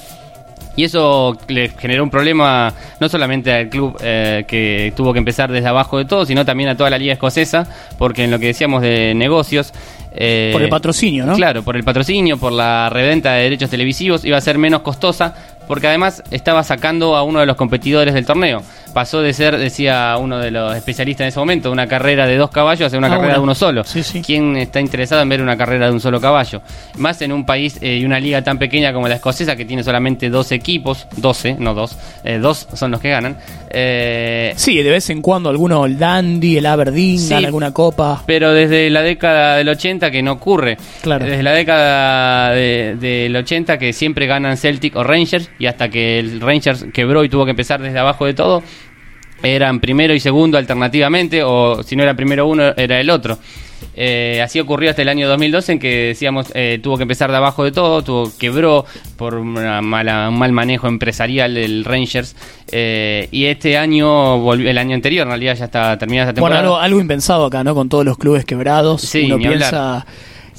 Y 0.75 0.85
eso 0.85 1.37
le 1.47 1.69
generó 1.69 2.03
un 2.03 2.11
problema 2.11 2.71
no 2.99 3.09
solamente 3.09 3.51
al 3.51 3.69
club 3.69 3.97
eh, 4.01 4.45
que 4.47 4.93
tuvo 4.95 5.11
que 5.11 5.19
empezar 5.19 5.51
desde 5.51 5.67
abajo 5.67 5.97
de 5.97 6.05
todo, 6.05 6.25
sino 6.25 6.45
también 6.45 6.69
a 6.69 6.77
toda 6.77 6.91
la 6.91 6.97
liga 6.97 7.13
escocesa, 7.13 7.67
porque 7.97 8.23
en 8.23 8.31
lo 8.31 8.39
que 8.39 8.47
decíamos 8.47 8.81
de 8.83 9.13
negocios... 9.15 9.73
eh, 10.11 10.49
Por 10.53 10.61
el 10.61 10.69
patrocinio, 10.69 11.25
¿no? 11.25 11.35
Claro, 11.35 11.63
por 11.63 11.77
el 11.77 11.83
patrocinio, 11.83 12.37
por 12.37 12.51
la 12.51 12.89
reventa 12.89 13.33
de 13.33 13.43
derechos 13.43 13.69
televisivos, 13.69 14.25
iba 14.25 14.37
a 14.37 14.41
ser 14.41 14.57
menos 14.57 14.81
costosa, 14.81 15.33
porque 15.67 15.87
además 15.87 16.21
estaba 16.31 16.63
sacando 16.63 17.15
a 17.15 17.23
uno 17.23 17.39
de 17.39 17.45
los 17.45 17.55
competidores 17.55 18.13
del 18.13 18.25
torneo. 18.25 18.61
Pasó 18.93 19.21
de 19.21 19.33
ser, 19.33 19.57
decía 19.57 20.15
uno 20.19 20.37
de 20.39 20.51
los 20.51 20.75
especialistas 20.75 21.25
en 21.25 21.27
ese 21.29 21.39
momento, 21.39 21.71
una 21.71 21.87
carrera 21.87 22.27
de 22.27 22.35
dos 22.37 22.49
caballos 22.51 22.87
a 22.87 22.89
ser 22.89 22.99
una 22.99 23.07
Ah, 23.07 23.15
carrera 23.17 23.33
de 23.35 23.39
uno 23.39 23.55
solo. 23.55 23.83
Sí, 23.83 24.03
sí. 24.03 24.21
¿Quién 24.21 24.57
está 24.57 24.79
interesado 24.79 25.21
en 25.21 25.29
ver 25.29 25.41
una 25.41 25.57
carrera 25.57 25.87
de 25.87 25.93
un 25.93 25.99
solo 26.01 26.19
caballo? 26.19 26.61
Más 26.97 27.21
en 27.21 27.31
un 27.31 27.45
país 27.45 27.77
eh, 27.81 27.97
y 27.97 28.05
una 28.05 28.19
liga 28.19 28.41
tan 28.43 28.57
pequeña 28.59 28.93
como 28.93 29.07
la 29.07 29.15
escocesa, 29.15 29.55
que 29.55 29.65
tiene 29.65 29.83
solamente 29.83 30.29
dos 30.29 30.51
equipos, 30.51 31.07
12, 31.17 31.55
no 31.59 31.73
dos, 31.73 31.97
eh, 32.23 32.37
dos 32.39 32.67
son 32.73 32.91
los 32.91 32.99
que 33.01 33.09
ganan. 33.09 33.37
Eh, 33.69 34.53
Sí, 34.55 34.81
de 34.83 34.89
vez 34.89 35.09
en 35.09 35.21
cuando 35.21 35.49
alguno, 35.49 35.85
el 35.85 35.97
Dandy, 35.97 36.57
el 36.57 36.65
Aberdeen, 36.65 37.17
Sí. 37.19 37.29
gana 37.33 37.47
alguna 37.47 37.71
copa. 37.71 38.21
pero 38.25 38.51
desde 38.53 38.89
la 38.89 39.01
década 39.01 39.55
del 39.57 39.69
80 39.69 40.11
que 40.11 40.21
no 40.21 40.33
ocurre. 40.33 40.77
Claro. 41.01 41.25
Desde 41.25 41.43
la 41.43 41.53
década 41.53 42.51
de- 42.51 42.95
del 42.99 43.35
80 43.35 43.77
que 43.77 43.93
siempre 43.93 44.27
ganan 44.27 44.57
Celtic 44.57 44.95
o 44.95 45.03
Rangers 45.03 45.49
y 45.59 45.65
hasta 45.67 45.89
que 45.89 46.19
el 46.19 46.41
Rangers 46.41 46.85
quebró 46.93 47.23
y 47.23 47.29
tuvo 47.29 47.45
que 47.45 47.51
empezar 47.51 47.81
desde 47.81 47.99
abajo 47.99 48.25
de 48.25 48.33
todo, 48.33 48.63
eran 49.43 49.79
primero 49.79 50.13
y 50.13 50.19
segundo 50.19 50.57
alternativamente 50.57 51.43
o 51.43 51.83
si 51.83 51.95
no 51.95 52.03
era 52.03 52.15
primero 52.15 52.47
uno 52.47 52.73
era 52.75 52.99
el 52.99 53.09
otro. 53.09 53.37
Eh, 53.95 54.39
así 54.43 54.59
ocurrió 54.59 54.91
hasta 54.91 55.01
el 55.01 55.09
año 55.09 55.27
2012 55.27 55.71
en 55.73 55.79
que 55.79 56.05
decíamos 56.07 56.47
eh, 56.53 56.79
tuvo 56.83 56.97
que 56.97 57.01
empezar 57.03 57.31
de 57.31 57.37
abajo 57.37 57.63
de 57.63 57.71
todo, 57.71 58.03
tuvo 58.03 58.31
quebró 58.37 58.85
por 59.17 59.33
una 59.35 59.81
mala, 59.81 60.29
un 60.29 60.37
mal 60.37 60.51
manejo 60.51 60.87
empresarial 60.87 61.55
del 61.55 61.83
Rangers 61.83 62.35
eh, 62.71 63.27
y 63.31 63.45
este 63.45 63.77
año 63.77 64.37
volvió 64.37 64.69
el 64.69 64.77
año 64.77 64.93
anterior 64.95 65.23
en 65.23 65.29
realidad 65.29 65.55
ya 65.57 65.65
está 65.65 65.97
terminada 65.97 66.31
Bueno, 66.31 66.35
temporada. 66.35 66.61
algo, 66.61 66.77
algo 66.77 67.01
impensado 67.01 67.45
acá, 67.45 67.63
¿no? 67.63 67.73
Con 67.73 67.89
todos 67.89 68.05
los 68.05 68.17
clubes 68.17 68.45
quebrados. 68.45 69.01
Sí, 69.01 69.31
Uno 69.31 69.35
hablar. 69.49 70.05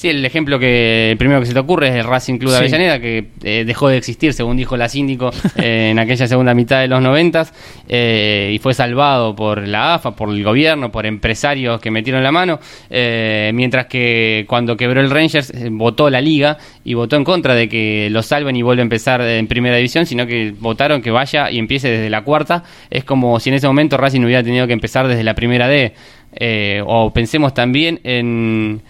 Sí, 0.02 0.08
el 0.08 0.24
ejemplo 0.24 0.58
que 0.58 1.12
el 1.12 1.16
primero 1.16 1.38
que 1.38 1.46
se 1.46 1.52
te 1.52 1.60
ocurre 1.60 1.86
es 1.86 1.94
el 1.94 2.02
Racing 2.02 2.38
Club 2.38 2.50
de 2.50 2.56
Sí. 2.56 2.62
Avellaneda, 2.64 2.98
que 2.98 3.28
eh, 3.44 3.62
dejó 3.64 3.86
de 3.86 3.98
existir, 3.98 4.32
según 4.32 4.56
dijo 4.56 4.76
la 4.76 4.88
síndico, 4.88 5.30
eh, 5.56 5.90
en 5.92 6.00
aquella 6.00 6.26
segunda 6.26 6.54
mitad 6.54 6.80
de 6.80 6.88
los 6.88 7.00
noventas, 7.00 7.54
eh, 7.88 8.50
y 8.52 8.58
fue 8.58 8.74
salvado 8.74 9.36
por 9.36 9.68
la 9.68 9.94
AFA, 9.94 10.16
por 10.16 10.30
el 10.30 10.42
gobierno, 10.42 10.90
por 10.90 11.06
empresarios 11.06 11.80
que 11.80 11.92
metieron 11.92 12.24
la 12.24 12.32
mano, 12.32 12.58
eh, 12.90 13.52
mientras 13.54 13.86
que 13.86 14.44
cuando 14.48 14.76
quebró 14.76 15.00
el 15.00 15.08
Rangers 15.08 15.52
votó 15.70 16.10
la 16.10 16.20
liga 16.20 16.58
y 16.82 16.94
votó 16.94 17.14
en 17.14 17.22
contra 17.22 17.54
de 17.54 17.68
que 17.68 18.08
lo 18.10 18.24
salven 18.24 18.56
y 18.56 18.62
vuelva 18.62 18.80
a 18.80 18.82
empezar 18.82 19.20
en 19.20 19.46
primera 19.46 19.76
división, 19.76 20.04
sino 20.04 20.26
que 20.26 20.52
votaron 20.58 21.00
que 21.00 21.12
vaya 21.12 21.48
y 21.48 21.60
empiece 21.60 21.88
desde 21.88 22.10
la 22.10 22.22
cuarta. 22.22 22.64
Es 22.90 23.04
como 23.04 23.38
si 23.38 23.50
en 23.50 23.54
ese 23.54 23.68
momento 23.68 23.96
Racing 23.96 24.24
hubiera 24.24 24.42
tenido 24.42 24.66
que 24.66 24.72
empezar 24.72 25.06
desde 25.06 25.22
la 25.22 25.36
primera 25.36 25.68
D. 25.68 25.92
Eh, 26.34 26.82
o 26.84 27.12
pensemos 27.12 27.54
también 27.54 28.00
en 28.02 28.82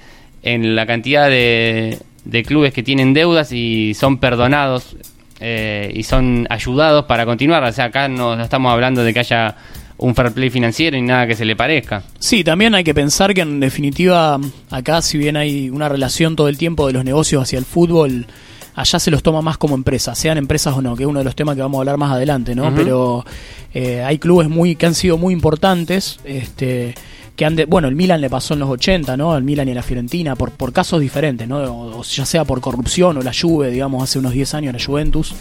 en 0.43 0.75
la 0.75 0.87
cantidad 0.87 1.29
de, 1.29 1.99
de 2.25 2.43
clubes 2.43 2.73
que 2.73 2.83
tienen 2.83 3.15
deudas 3.15 3.53
y 3.53 3.95
son 3.95 4.19
perdonados 4.19 4.97
eh, 5.41 5.91
y 5.95 6.03
son 6.05 6.47
ayudados 6.51 7.07
para 7.07 7.27
continuar. 7.27 7.65
O 7.65 7.73
sea, 7.73 7.87
acá 7.87 8.09
no, 8.09 8.37
no 8.37 8.43
estamos 8.43 8.73
hablando 8.73 9.03
de 9.03 9.13
que 9.13 9.21
haya 9.21 9.57
un 9.99 10.15
fair 10.15 10.33
play 10.33 10.51
financiero 10.51 10.97
y 10.97 11.03
nada 11.03 11.27
que 11.27 11.35
se 11.35 11.45
le 11.45 11.57
parezca. 11.57 12.03
Sí, 12.19 12.43
también 12.45 12.75
hay 12.75 12.85
que 12.85 12.95
pensar 12.95 13.35
que 13.35 13.43
en 13.43 13.61
definitiva 13.61 14.39
acá 14.71 15.01
si 15.03 15.19
bien 15.19 15.37
hay 15.37 15.71
una 15.71 15.89
relación 15.89 16.37
todo 16.37 16.49
el 16.49 16.59
tiempo 16.59 16.87
de 16.87 16.93
los 16.93 17.05
negocios 17.05 17.43
hacia 17.43 17.59
el 17.59 17.65
fútbol, 17.65 18.27
allá 18.75 18.99
se 18.99 19.11
los 19.11 19.23
toma 19.23 19.43
más 19.43 19.59
como 19.59 19.75
empresas, 19.75 20.19
sean 20.19 20.39
empresas 20.39 20.75
o 20.77 20.83
no, 20.83 20.97
que 20.97 21.05
es 21.05 21.09
uno 21.09 21.21
de 21.21 21.25
los 21.25 21.37
temas 21.37 21.55
que 21.55 21.63
vamos 21.63 21.79
a 21.79 21.81
hablar 21.83 21.99
más 21.99 22.13
adelante, 22.13 22.55
¿no? 22.55 22.75
Pero 22.75 23.25
eh, 23.75 24.03
hay 24.03 24.19
clubes 24.19 24.49
muy 24.49 24.77
que 24.77 24.87
han 24.87 24.95
sido 24.95 25.19
muy 25.19 25.33
importantes, 25.35 26.19
este 26.25 26.95
que 27.37 27.45
han 27.45 27.57
de- 27.57 27.65
bueno, 27.65 27.89
el 27.89 27.95
Milan 27.95 28.21
le 28.21 28.29
pasó 28.29 28.55
en 28.55 28.61
los 28.61 28.69
80, 28.69 29.17
¿no? 29.17 29.33
Al 29.33 29.43
Milan 29.43 29.69
y 29.69 29.73
a 29.73 29.75
la 29.75 29.83
Fiorentina 29.83 30.37
por 30.37 30.51
por 30.53 30.73
casos 30.73 31.01
diferentes, 31.01 31.49
¿no? 31.49 31.59
O, 31.59 32.01
o 32.01 32.03
ya 32.05 32.27
sea 32.27 32.45
por 32.45 32.61
corrupción 32.61 33.17
o 33.17 33.23
la 33.23 33.33
Juve, 33.39 33.71
digamos, 33.71 34.03
hace 34.03 34.19
unos 34.19 34.33
10 34.33 34.55
años 34.55 34.75
la 34.75 34.85
Juventus. 34.85 35.35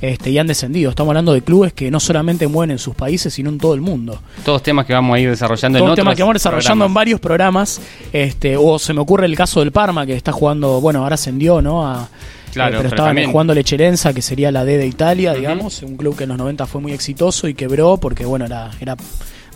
Este, 0.00 0.30
y 0.30 0.38
han 0.38 0.46
descendido. 0.46 0.90
Estamos 0.90 1.12
hablando 1.12 1.32
de 1.32 1.40
clubes 1.42 1.72
que 1.72 1.90
no 1.90 1.98
solamente 2.00 2.46
mueven 2.46 2.72
en 2.72 2.78
sus 2.78 2.94
países, 2.94 3.32
sino 3.32 3.48
en 3.48 3.58
todo 3.58 3.72
el 3.74 3.80
mundo. 3.80 4.20
Todos 4.44 4.62
temas 4.62 4.84
que 4.84 4.92
vamos 4.92 5.14
a 5.16 5.20
ir 5.20 5.30
desarrollando 5.30 5.78
Todo 5.78 5.86
en 5.86 5.90
un 5.92 5.96
tema 5.96 6.10
otros 6.10 6.16
que 6.16 6.22
vamos 6.24 6.34
desarrollando 6.34 6.84
en 6.86 6.92
varios 6.94 7.20
programas. 7.20 7.80
Este, 8.12 8.56
o 8.56 8.78
se 8.78 8.92
me 8.92 9.00
ocurre 9.00 9.24
el 9.26 9.36
caso 9.36 9.60
del 9.60 9.72
Parma, 9.72 10.04
que 10.04 10.14
está 10.14 10.32
jugando, 10.32 10.80
bueno, 10.80 11.02
ahora 11.04 11.14
ascendió, 11.14 11.62
¿no? 11.62 11.86
A, 11.86 12.08
Claro, 12.52 12.68
eh, 12.68 12.78
pero 12.78 12.82
pero 12.82 12.88
estaba 12.96 13.08
también- 13.08 13.32
jugando 13.32 13.54
Lecherenza, 13.54 14.12
que 14.12 14.20
sería 14.22 14.50
la 14.52 14.64
D 14.64 14.76
de 14.78 14.86
Italia, 14.86 15.32
digamos. 15.34 15.82
Un 15.82 15.96
club 15.96 16.16
que 16.16 16.24
en 16.24 16.28
los 16.30 16.38
90 16.38 16.66
fue 16.66 16.80
muy 16.80 16.92
exitoso 16.92 17.48
y 17.48 17.54
quebró 17.54 17.96
porque, 17.96 18.24
bueno, 18.26 18.44
era, 18.44 18.70
era 18.80 18.96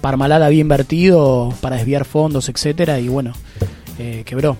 Parmalat 0.00 0.42
había 0.42 0.60
invertido 0.60 1.52
para 1.60 1.76
desviar 1.76 2.04
fondos, 2.04 2.48
etcétera, 2.48 3.00
y 3.00 3.08
bueno, 3.08 3.32
eh, 3.98 4.22
quebró. 4.24 4.56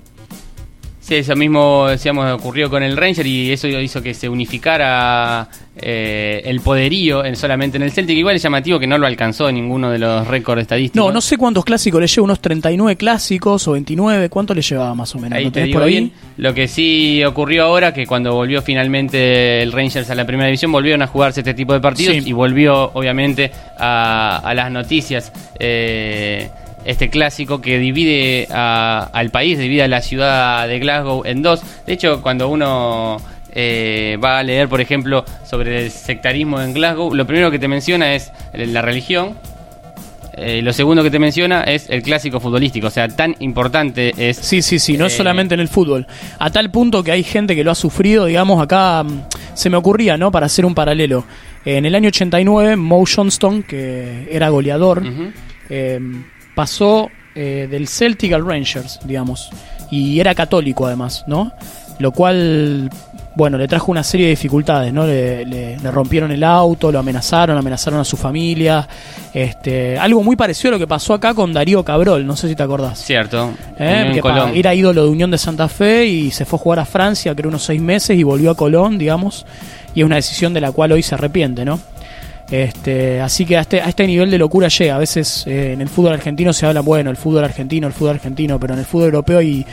Sí, 1.01 1.15
eso 1.15 1.35
mismo 1.37 1.87
decíamos 1.89 2.31
ocurrió 2.33 2.69
con 2.69 2.83
el 2.83 2.97
Ranger 2.97 3.27
y 3.27 3.51
eso 3.51 3.67
hizo 3.67 4.03
que 4.03 4.13
se 4.13 4.29
unificara 4.29 5.49
eh, 5.81 6.43
el 6.45 6.61
poderío 6.61 7.25
en, 7.25 7.37
solamente 7.37 7.77
en 7.77 7.83
el 7.83 7.93
Celtic. 7.93 8.17
Igual 8.17 8.37
es 8.37 8.43
llamativo 8.43 8.79
que 8.79 8.87
no 8.87 8.99
lo 8.99 9.07
alcanzó 9.07 9.51
ninguno 9.53 9.91
de 9.91 9.99
los 9.99 10.27
récords 10.27 10.63
estadísticos. 10.63 11.07
No, 11.07 11.13
no 11.13 11.21
sé 11.21 11.37
cuántos 11.37 11.65
clásicos 11.65 12.01
le 12.01 12.07
lleva, 12.07 12.25
unos 12.25 12.41
39 12.41 12.97
clásicos 12.97 13.67
o 13.69 13.73
29, 13.73 14.29
¿cuánto 14.29 14.55
le 14.55 14.63
llevaba 14.63 14.95
más 14.95 15.15
o 15.15 15.19
menos? 15.19 15.37
Ahí 15.39 15.45
¿Lo 15.45 15.51
te 15.51 15.55
tenés 15.55 15.67
digo 15.69 15.79
por 15.81 15.87
ahí? 15.89 15.93
bien. 15.95 16.13
Lo 16.37 16.55
que 16.55 16.69
sí 16.69 17.23
ocurrió 17.25 17.65
ahora, 17.65 17.93
que 17.95 18.07
cuando 18.07 18.35
volvió 18.35 18.63
finalmente 18.63 19.63
el 19.63 19.73
Rangers 19.73 20.11
a 20.11 20.15
la 20.15 20.27
primera 20.27 20.47
división, 20.47 20.71
volvieron 20.73 21.03
a 21.03 21.07
jugarse 21.07 21.41
este 21.41 21.55
tipo 21.55 21.73
de 21.73 21.81
partidos 21.81 22.15
Sí. 22.17 22.23
y 22.27 22.33
volvió 22.33 22.91
obviamente 22.95 23.51
a, 23.79 24.41
a 24.45 24.55
las 24.55 24.71
noticias 24.71 25.33
eh, 25.59 26.49
este 26.85 27.11
clásico 27.11 27.61
que 27.61 27.79
divide 27.79 28.47
a- 28.51 29.11
al 29.13 29.31
país, 29.31 29.59
divide 29.59 29.83
a 29.83 29.89
la 29.89 30.01
ciudad 30.01 30.67
de 30.69 30.79
Glasgow 30.79 31.23
en 31.25 31.43
dos. 31.43 31.61
De 31.87 31.93
hecho, 31.93 32.23
cuando 32.23 32.49
uno 32.49 33.19
eh, 33.53 34.19
va 34.23 34.39
a 34.39 34.43
leer, 34.43 34.69
por 34.69 34.81
ejemplo, 34.81 35.25
sobre 35.45 35.85
el 35.85 35.91
sectarismo 35.91 36.61
en 36.61 36.75
Glasgow, 36.75 37.15
lo 37.15 37.27
primero 37.27 37.51
que 37.51 37.59
te 37.59 37.69
menciona 37.69 38.15
es 38.15 38.31
la 38.53 38.83
religión. 38.83 39.37
Eh, 40.41 40.63
lo 40.63 40.73
segundo 40.73 41.03
que 41.03 41.11
te 41.11 41.19
menciona 41.19 41.65
es 41.65 41.91
el 41.91 42.01
clásico 42.03 42.39
futbolístico, 42.39 42.87
o 42.87 42.91
sea, 42.91 43.09
tan 43.09 43.35
importante 43.41 44.13
es 44.17 44.37
Sí, 44.37 44.63
sí, 44.63 44.79
sí, 44.79 44.97
no 44.97 45.07
es 45.07 45.15
Eh, 45.15 45.17
solamente 45.17 45.55
en 45.55 45.61
el 45.61 45.67
fútbol. 45.67 46.07
A 46.39 46.51
tal 46.51 46.71
punto 46.71 47.03
que 47.03 47.11
hay 47.11 47.25
gente 47.25 47.57
que 47.57 47.65
lo 47.65 47.73
ha 47.73 47.75
sufrido, 47.75 48.27
digamos, 48.27 48.63
acá 48.63 49.03
mm, 49.03 49.23
se 49.55 49.69
me 49.69 49.77
ocurría, 49.77 50.17
¿no? 50.17 50.31
Para 50.31 50.47
hacer 50.47 50.65
un 50.65 50.77
paralelo. 50.77 51.25
En 51.65 51.87
el 51.87 51.95
año 51.97 52.09
89, 52.09 52.77
Mo 52.77 53.05
Johnston, 53.05 53.65
que 53.65 54.29
era 54.31 54.49
goleador, 54.51 55.03
eh, 55.71 55.99
pasó 56.55 57.11
eh, 57.35 57.67
del 57.69 57.89
Celtic 57.89 58.33
al 58.33 58.47
Rangers, 58.47 59.01
digamos, 59.05 59.51
y 59.91 60.21
era 60.21 60.35
católico 60.35 60.87
además, 60.87 61.25
¿no? 61.27 61.53
Lo 61.99 62.13
cual, 62.13 62.91
bueno, 63.39 63.57
le 63.57 63.69
trajo 63.69 63.93
una 63.93 64.03
serie 64.03 64.27
de 64.27 64.31
dificultades, 64.31 64.93
¿no? 64.93 65.07
Le, 65.07 65.45
le- 65.47 65.79
le 65.79 65.91
rompieron 65.93 66.33
el 66.33 66.43
auto, 66.43 66.91
lo 66.91 66.99
amenazaron, 66.99 67.57
amenazaron 67.57 68.01
a 68.01 68.05
su 68.05 68.17
familia, 68.17 68.87
este, 69.33 69.97
algo 69.97 70.25
muy 70.25 70.35
parecido 70.35 70.71
a 70.71 70.73
lo 70.73 70.79
que 70.81 70.89
pasó 70.89 71.15
acá 71.15 71.35
con 71.35 71.53
Darío 71.53 71.85
Cabrol, 71.85 72.27
no 72.27 72.35
sé 72.35 72.49
si 72.49 72.57
te 72.57 72.65
acordás. 72.65 72.99
Cierto. 72.99 73.53
¿eh? 73.79 74.11
que 74.13 74.21
Colón. 74.21 74.51
era 74.57 74.75
ídolo 74.75 75.05
de 75.05 75.09
Unión 75.11 75.31
de 75.31 75.39
Santa 75.39 75.69
Fe 75.69 76.05
y 76.07 76.31
se 76.33 76.45
fue 76.45 76.59
a 76.59 76.63
jugar 76.63 76.79
a 76.81 76.85
Francia, 76.85 77.33
creo 77.37 77.49
unos 77.49 77.63
seis 77.63 77.81
meses, 77.81 78.19
y 78.19 78.25
volvió 78.25 78.51
a 78.51 78.57
Colón, 78.57 78.99
digamos, 78.99 79.47
y 79.95 80.01
es 80.01 80.05
una 80.07 80.17
decisión 80.17 80.53
de 80.53 80.61
la 80.61 80.73
cual 80.73 80.91
hoy 80.91 81.05
se 81.05 81.15
arrepiente, 81.15 81.65
¿no? 81.65 81.79
Este, 82.51 83.21
así 83.21 83.45
que 83.45 83.57
a 83.59 83.61
este, 83.61 83.81
a 83.83 83.89
este 83.91 84.07
nivel 84.07 84.31
de 84.31 84.39
locura 84.39 84.69
llega. 84.69 84.97
A 84.97 84.99
veces 84.99 85.47
eh, 85.47 85.75
en 85.75 85.81
el 85.83 85.89
fútbol 85.89 86.15
argentino 86.15 86.53
se 86.53 86.67
habla, 86.67 86.81
bueno, 86.81 87.11
el 87.11 87.17
fútbol 87.17 87.45
argentino, 87.45 87.87
el 87.87 87.93
fútbol 87.93 88.15
argentino, 88.17 88.59
pero 88.59 88.73
en 88.75 88.81
el 88.81 88.87
fútbol 88.87 89.05
europeo 89.07 89.39
hay, 89.39 89.67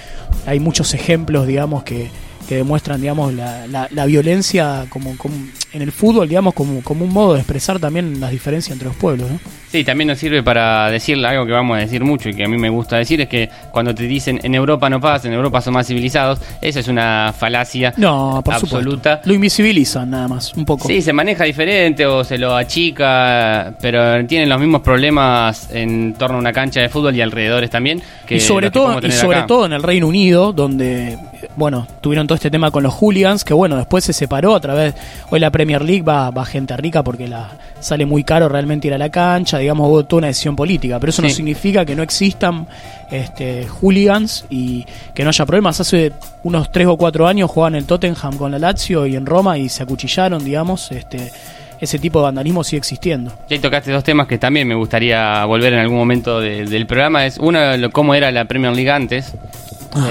hay 0.45 0.59
muchos 0.59 0.93
ejemplos, 0.93 1.47
digamos, 1.47 1.83
que, 1.83 2.09
que 2.47 2.55
demuestran, 2.55 3.01
digamos, 3.01 3.33
la, 3.33 3.67
la, 3.67 3.87
la 3.91 4.05
violencia 4.05 4.85
como, 4.89 5.17
como 5.17 5.35
en 5.73 5.81
el 5.81 5.91
fútbol, 5.91 6.27
digamos, 6.29 6.53
como, 6.53 6.81
como 6.81 7.03
un 7.05 7.11
modo 7.13 7.33
de 7.33 7.39
expresar 7.39 7.79
también 7.79 8.19
las 8.19 8.31
diferencias 8.31 8.73
entre 8.73 8.87
los 8.87 8.95
pueblos, 8.97 9.29
¿no? 9.29 9.39
Sí, 9.71 9.83
también 9.83 10.07
nos 10.07 10.19
sirve 10.19 10.41
para 10.41 10.89
decirle 10.89 11.27
algo 11.27 11.45
que 11.45 11.51
vamos 11.51 11.75
a 11.75 11.81
decir 11.81 12.01
mucho 12.01 12.29
y 12.29 12.33
que 12.33 12.45
a 12.45 12.47
mí 12.47 12.57
me 12.57 12.69
gusta 12.69 12.95
decir, 12.97 13.19
es 13.19 13.27
que 13.27 13.49
cuando 13.71 13.93
te 13.93 14.03
dicen 14.03 14.39
en 14.41 14.55
Europa 14.55 14.89
no 14.89 15.01
pasa, 15.01 15.27
en 15.27 15.33
Europa 15.33 15.59
son 15.59 15.73
más 15.73 15.85
civilizados, 15.87 16.39
eso 16.61 16.79
es 16.79 16.87
una 16.87 17.33
falacia 17.37 17.93
No, 17.97 18.41
por 18.45 18.53
absoluta. 18.53 19.15
supuesto. 19.15 19.27
Lo 19.27 19.33
invisibilizan 19.33 20.09
nada 20.11 20.29
más, 20.29 20.53
un 20.53 20.63
poco. 20.63 20.87
Sí, 20.87 21.01
se 21.01 21.11
maneja 21.11 21.43
diferente 21.43 22.05
o 22.05 22.23
se 22.23 22.37
lo 22.37 22.55
achica, 22.55 23.73
pero 23.81 24.25
tienen 24.27 24.47
los 24.47 24.59
mismos 24.59 24.81
problemas 24.81 25.69
en 25.73 26.13
torno 26.13 26.37
a 26.37 26.39
una 26.39 26.53
cancha 26.53 26.79
de 26.79 26.87
fútbol 26.87 27.15
y 27.15 27.21
alrededores 27.21 27.69
también. 27.69 28.01
Que 28.25 28.35
y 28.35 28.39
sobre 28.39 28.71
todo 28.71 28.99
y 29.05 29.11
sobre 29.11 29.39
acá. 29.39 29.47
todo 29.47 29.65
en 29.65 29.73
el 29.73 29.83
Reino 29.83 30.07
Unido 30.07 30.53
donde 30.53 31.17
bueno 31.55 31.87
tuvieron 32.01 32.27
todo 32.27 32.35
este 32.35 32.51
tema 32.51 32.69
con 32.71 32.83
los 32.83 32.93
hooligans 32.93 33.43
que 33.43 33.53
bueno 33.53 33.75
después 33.77 34.03
se 34.03 34.13
separó 34.13 34.55
a 34.55 34.59
través 34.59 34.93
hoy 35.29 35.39
la 35.39 35.49
Premier 35.51 35.81
League 35.83 36.01
va, 36.03 36.29
va 36.31 36.45
gente 36.45 36.75
rica 36.77 37.03
porque 37.03 37.27
la 37.27 37.49
sale 37.79 38.05
muy 38.05 38.23
caro 38.23 38.49
realmente 38.49 38.87
ir 38.87 38.93
a 38.93 38.97
la 38.97 39.09
cancha 39.09 39.57
digamos 39.59 39.87
hubo 39.89 40.03
toda 40.05 40.19
una 40.19 40.27
decisión 40.27 40.55
política 40.55 40.99
pero 40.99 41.09
eso 41.11 41.21
no 41.21 41.29
significa 41.29 41.85
que 41.85 41.95
no 41.95 42.03
existan 42.03 42.67
este 43.11 43.67
hooligans 43.67 44.45
y 44.49 44.85
que 45.13 45.23
no 45.23 45.29
haya 45.29 45.45
problemas. 45.45 45.79
Hace 45.79 46.11
unos 46.43 46.71
3 46.71 46.87
o 46.87 46.97
4 46.97 47.27
años 47.27 47.49
jugaban 47.51 47.75
en 47.75 47.85
Tottenham 47.85 48.35
con 48.37 48.51
la 48.51 48.59
Lazio 48.59 49.05
y 49.05 49.15
en 49.15 49.25
Roma 49.25 49.57
y 49.57 49.69
se 49.69 49.83
acuchillaron 49.83 50.43
digamos 50.43 50.91
este 50.91 51.31
ese 51.79 51.99
tipo 51.99 52.19
de 52.19 52.23
vandalismo 52.23 52.63
sigue 52.63 52.77
existiendo. 52.77 53.31
Ya 53.49 53.55
ahí 53.55 53.59
tocaste 53.59 53.91
dos 53.91 54.03
temas 54.03 54.27
que 54.27 54.37
también 54.37 54.67
me 54.67 54.75
gustaría 54.75 55.43
volver 55.45 55.73
en 55.73 55.79
algún 55.79 55.97
momento 55.97 56.39
de- 56.39 56.65
del 56.65 56.87
programa. 56.87 57.25
Es 57.25 57.37
uno, 57.37 57.75
lo- 57.77 57.91
cómo 57.91 58.15
era 58.15 58.31
la 58.31 58.45
Premier 58.45 58.73
League 58.73 58.89
antes, 58.89 59.33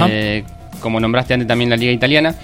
eh, 0.08 0.44
como 0.84 1.00
nombraste 1.00 1.32
antes 1.32 1.48
también 1.48 1.70
la 1.70 1.76
Liga 1.76 1.90
Italiana. 1.90 2.34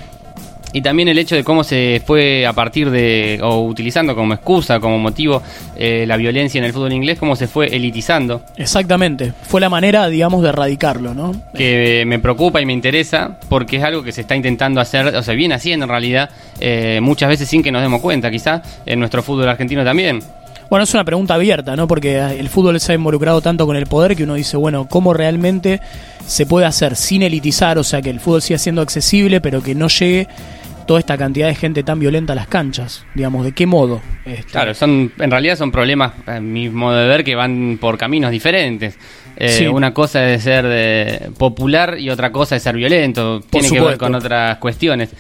Y 0.73 0.83
también 0.83 1.09
el 1.09 1.19
hecho 1.19 1.35
de 1.35 1.43
cómo 1.43 1.65
se 1.65 2.01
fue 2.07 2.47
a 2.47 2.53
partir 2.53 2.91
de, 2.91 3.41
o 3.43 3.65
utilizando 3.67 4.15
como 4.15 4.35
excusa, 4.35 4.79
como 4.79 4.99
motivo, 4.99 5.43
eh, 5.77 6.05
la 6.07 6.17
violencia 6.17 6.59
en 6.59 6.65
el 6.65 6.73
fútbol 6.73 6.93
inglés, 6.93 7.19
cómo 7.19 7.35
se 7.35 7.49
fue 7.49 7.67
elitizando, 7.75 8.43
exactamente 8.57 9.33
fue 9.43 9.61
la 9.61 9.69
manera 9.69 10.07
digamos 10.07 10.43
de 10.43 10.51
erradicarlo 10.51 11.13
no 11.13 11.33
que 11.53 12.05
me 12.07 12.21
preocupa 12.21 12.61
y 12.61 12.67
me 12.67 12.73
interesa, 12.73 13.37
porque 13.49 13.79
es 13.79 13.83
algo 13.83 14.05
que 14.05 14.13
se 14.13 14.21
está 14.21 14.37
intentando 14.37 14.81
hacer, 14.81 15.09
o 15.09 15.23
se 15.25 15.35
viene 15.35 15.57
haciendo 15.57 15.87
en 15.87 15.91
realidad, 15.91 16.31
eh, 16.61 17.01
muchas 17.03 17.29
veces 17.29 17.49
sin 17.49 17.65
que 17.65 17.73
nos 17.73 17.83
demos 17.83 18.01
cuenta, 18.01 18.31
quizá, 18.31 18.63
en 18.87 19.01
nuestro 19.01 19.25
fútbol 19.25 19.49
argentino 19.49 19.83
también. 19.83 20.21
Bueno, 20.71 20.85
es 20.85 20.95
una 20.95 21.05
pregunta 21.05 21.35
abierta, 21.35 21.75
¿no? 21.75 21.89
Porque 21.89 22.17
el 22.17 22.49
fútbol 22.49 22.79
se 22.79 22.93
ha 22.93 22.95
involucrado 22.95 23.41
tanto 23.43 23.67
con 23.67 23.75
el 23.75 23.87
poder 23.87 24.15
que 24.15 24.23
uno 24.23 24.35
dice, 24.35 24.57
bueno, 24.57 24.87
¿cómo 24.89 25.13
realmente 25.13 25.81
se 26.25 26.47
puede 26.47 26.65
hacer 26.65 26.95
sin 26.95 27.23
elitizar? 27.23 27.77
O 27.77 27.83
sea, 27.83 28.01
que 28.01 28.09
el 28.09 28.21
fútbol 28.21 28.41
siga 28.41 28.57
siendo 28.57 28.81
accesible, 28.81 29.41
pero 29.41 29.65
que 29.65 29.75
no 29.75 29.89
llegue 29.89 30.29
toda 30.87 31.01
esta 31.01 31.19
cantidad 31.19 31.49
de 31.49 31.57
gente 31.57 31.83
tan 31.83 31.99
violenta 31.99 32.35
a 32.35 32.37
las 32.37 32.47
canchas. 32.47 33.05
Digamos, 33.15 33.45
¿de 33.45 33.53
qué 33.53 33.67
modo? 33.67 34.01
Este, 34.25 34.45
Claro, 34.53 34.73
son 34.75 35.13
en 35.19 35.31
realidad 35.31 35.57
son 35.57 35.73
problemas, 35.73 36.13
a 36.27 36.39
mi 36.39 36.69
modo 36.69 36.97
de 36.97 37.09
ver, 37.09 37.25
que 37.25 37.35
van 37.35 37.79
por 37.81 37.99
caminos 37.99 38.31
diferentes. 38.31 38.97
Eh, 39.37 39.49
Sí. 39.49 39.67
Una 39.67 39.93
cosa 39.93 40.29
es 40.31 40.45
ser 40.45 40.67
eh, 40.69 41.31
popular 41.37 41.99
y 41.99 42.11
otra 42.11 42.31
cosa 42.31 42.55
es 42.55 42.63
ser 42.63 42.77
violento. 42.77 43.41
Tiene 43.41 43.71
que 43.71 43.81
ver 43.81 43.99
con 43.99 44.15
otras 44.15 44.59
cuestiones. 44.59 45.11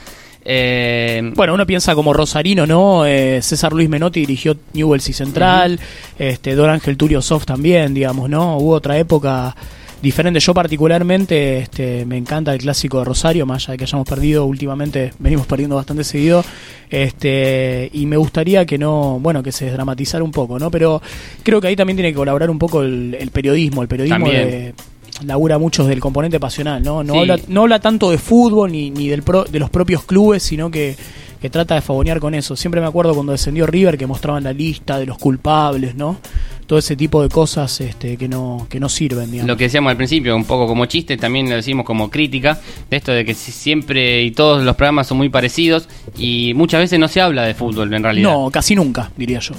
Eh, 0.44 1.32
Bueno, 1.35 1.54
uno 1.54 1.66
piensa 1.66 1.94
como 1.94 2.12
Rosarino, 2.12 2.66
¿no? 2.66 3.04
Eh, 3.06 3.40
César 3.42 3.73
Luis 3.73 3.88
Menotti 3.88 4.20
dirigió 4.20 4.56
Newell's 4.73 5.09
y 5.09 5.12
Central, 5.12 5.78
este, 6.18 6.54
Don 6.54 6.70
Ángel 6.70 6.97
Turio 6.97 7.20
Soft 7.23 7.47
también, 7.47 7.94
digamos, 7.94 8.28
¿no? 8.30 8.56
Hubo 8.56 8.73
otra 8.73 8.99
época 8.99 9.54
diferente. 10.02 10.40
Yo 10.40 10.54
particularmente 10.54 11.59
este, 11.59 12.06
me 12.06 12.16
encanta 12.16 12.54
el 12.54 12.59
clásico 12.61 13.00
de 13.00 13.04
Rosario, 13.04 13.44
más 13.44 13.64
allá 13.64 13.73
de 13.73 13.78
que 13.78 13.85
hayamos 13.85 14.09
perdido 14.09 14.47
últimamente, 14.47 15.12
venimos 15.18 15.47
perdiendo 15.47 15.76
bastante 15.76 16.04
seguido, 16.04 16.42
este, 16.88 17.90
y 17.92 18.06
me 18.06 18.16
gustaría 18.16 18.64
que 18.64 18.78
no, 18.78 19.18
bueno, 19.20 19.42
que 19.42 19.52
se 19.52 19.66
desdramatizara 19.66 20.25
un 20.25 20.32
poco, 20.32 20.59
¿no? 20.59 20.70
Pero 20.70 21.02
creo 21.42 21.61
que 21.61 21.68
ahí 21.68 21.76
también 21.76 21.97
tiene 21.99 22.11
que 22.12 22.16
colaborar 22.16 22.49
un 22.50 22.59
poco 22.59 22.82
el, 22.82 23.14
el 23.18 23.30
periodismo, 23.30 23.82
el 23.82 23.88
periodismo 23.88 24.25
También. 24.25 24.50
de 24.50 24.75
labura 25.24 25.58
mucho 25.58 25.84
del 25.86 26.00
componente 26.00 26.38
pasional, 26.40 26.82
¿no? 26.82 27.02
No, 27.02 27.14
Sí. 27.14 27.18
habla, 27.20 27.38
no 27.48 27.62
habla 27.62 27.78
tanto 27.80 28.10
de 28.10 28.18
fútbol 28.18 28.72
ni, 28.72 28.90
ni 28.90 29.08
del 29.08 29.22
pro- 29.22 29.44
de 29.44 29.58
los 29.58 29.70
propios 29.70 30.04
clubes, 30.04 30.42
sino 30.42 30.70
que, 30.70 30.96
que 31.40 31.50
trata 31.50 31.74
de 31.74 31.80
favonear 31.80 32.20
con 32.20 32.34
eso. 32.34 32.56
Siempre 32.56 32.80
me 32.80 32.86
acuerdo 32.86 33.14
cuando 33.14 33.32
descendió 33.32 33.66
River 33.66 33.96
que 33.98 34.06
mostraban 34.06 34.44
la 34.44 34.52
lista 34.52 34.98
de 34.98 35.06
los 35.06 35.18
culpables, 35.18 35.94
¿no? 35.94 36.18
todo 36.66 36.78
ese 36.78 36.94
tipo 36.94 37.20
de 37.20 37.28
cosas 37.28 37.80
este, 37.80 38.16
que 38.16 38.28
no 38.28 38.68
que 38.70 38.78
no 38.78 38.88
sirven. 38.88 39.28
Digamos. 39.28 39.48
Lo 39.48 39.56
que 39.56 39.64
decíamos 39.64 39.90
al 39.90 39.96
principio, 39.96 40.36
un 40.36 40.44
poco 40.44 40.68
como 40.68 40.86
chiste, 40.86 41.16
también 41.16 41.50
lo 41.50 41.56
decimos 41.56 41.84
como 41.84 42.08
crítica, 42.08 42.60
de 42.88 42.96
esto 42.96 43.10
de 43.10 43.24
que 43.24 43.34
siempre 43.34 44.22
y 44.22 44.30
todos 44.30 44.62
los 44.62 44.76
programas 44.76 45.08
son 45.08 45.18
muy 45.18 45.28
parecidos 45.30 45.88
y 46.16 46.52
muchas 46.54 46.80
veces 46.82 47.00
no 47.00 47.08
se 47.08 47.20
habla 47.20 47.42
de 47.42 47.54
fútbol 47.54 47.92
en 47.92 48.04
realidad. 48.04 48.30
No, 48.30 48.50
casi 48.52 48.76
nunca, 48.76 49.10
diría 49.16 49.40
yo. 49.40 49.54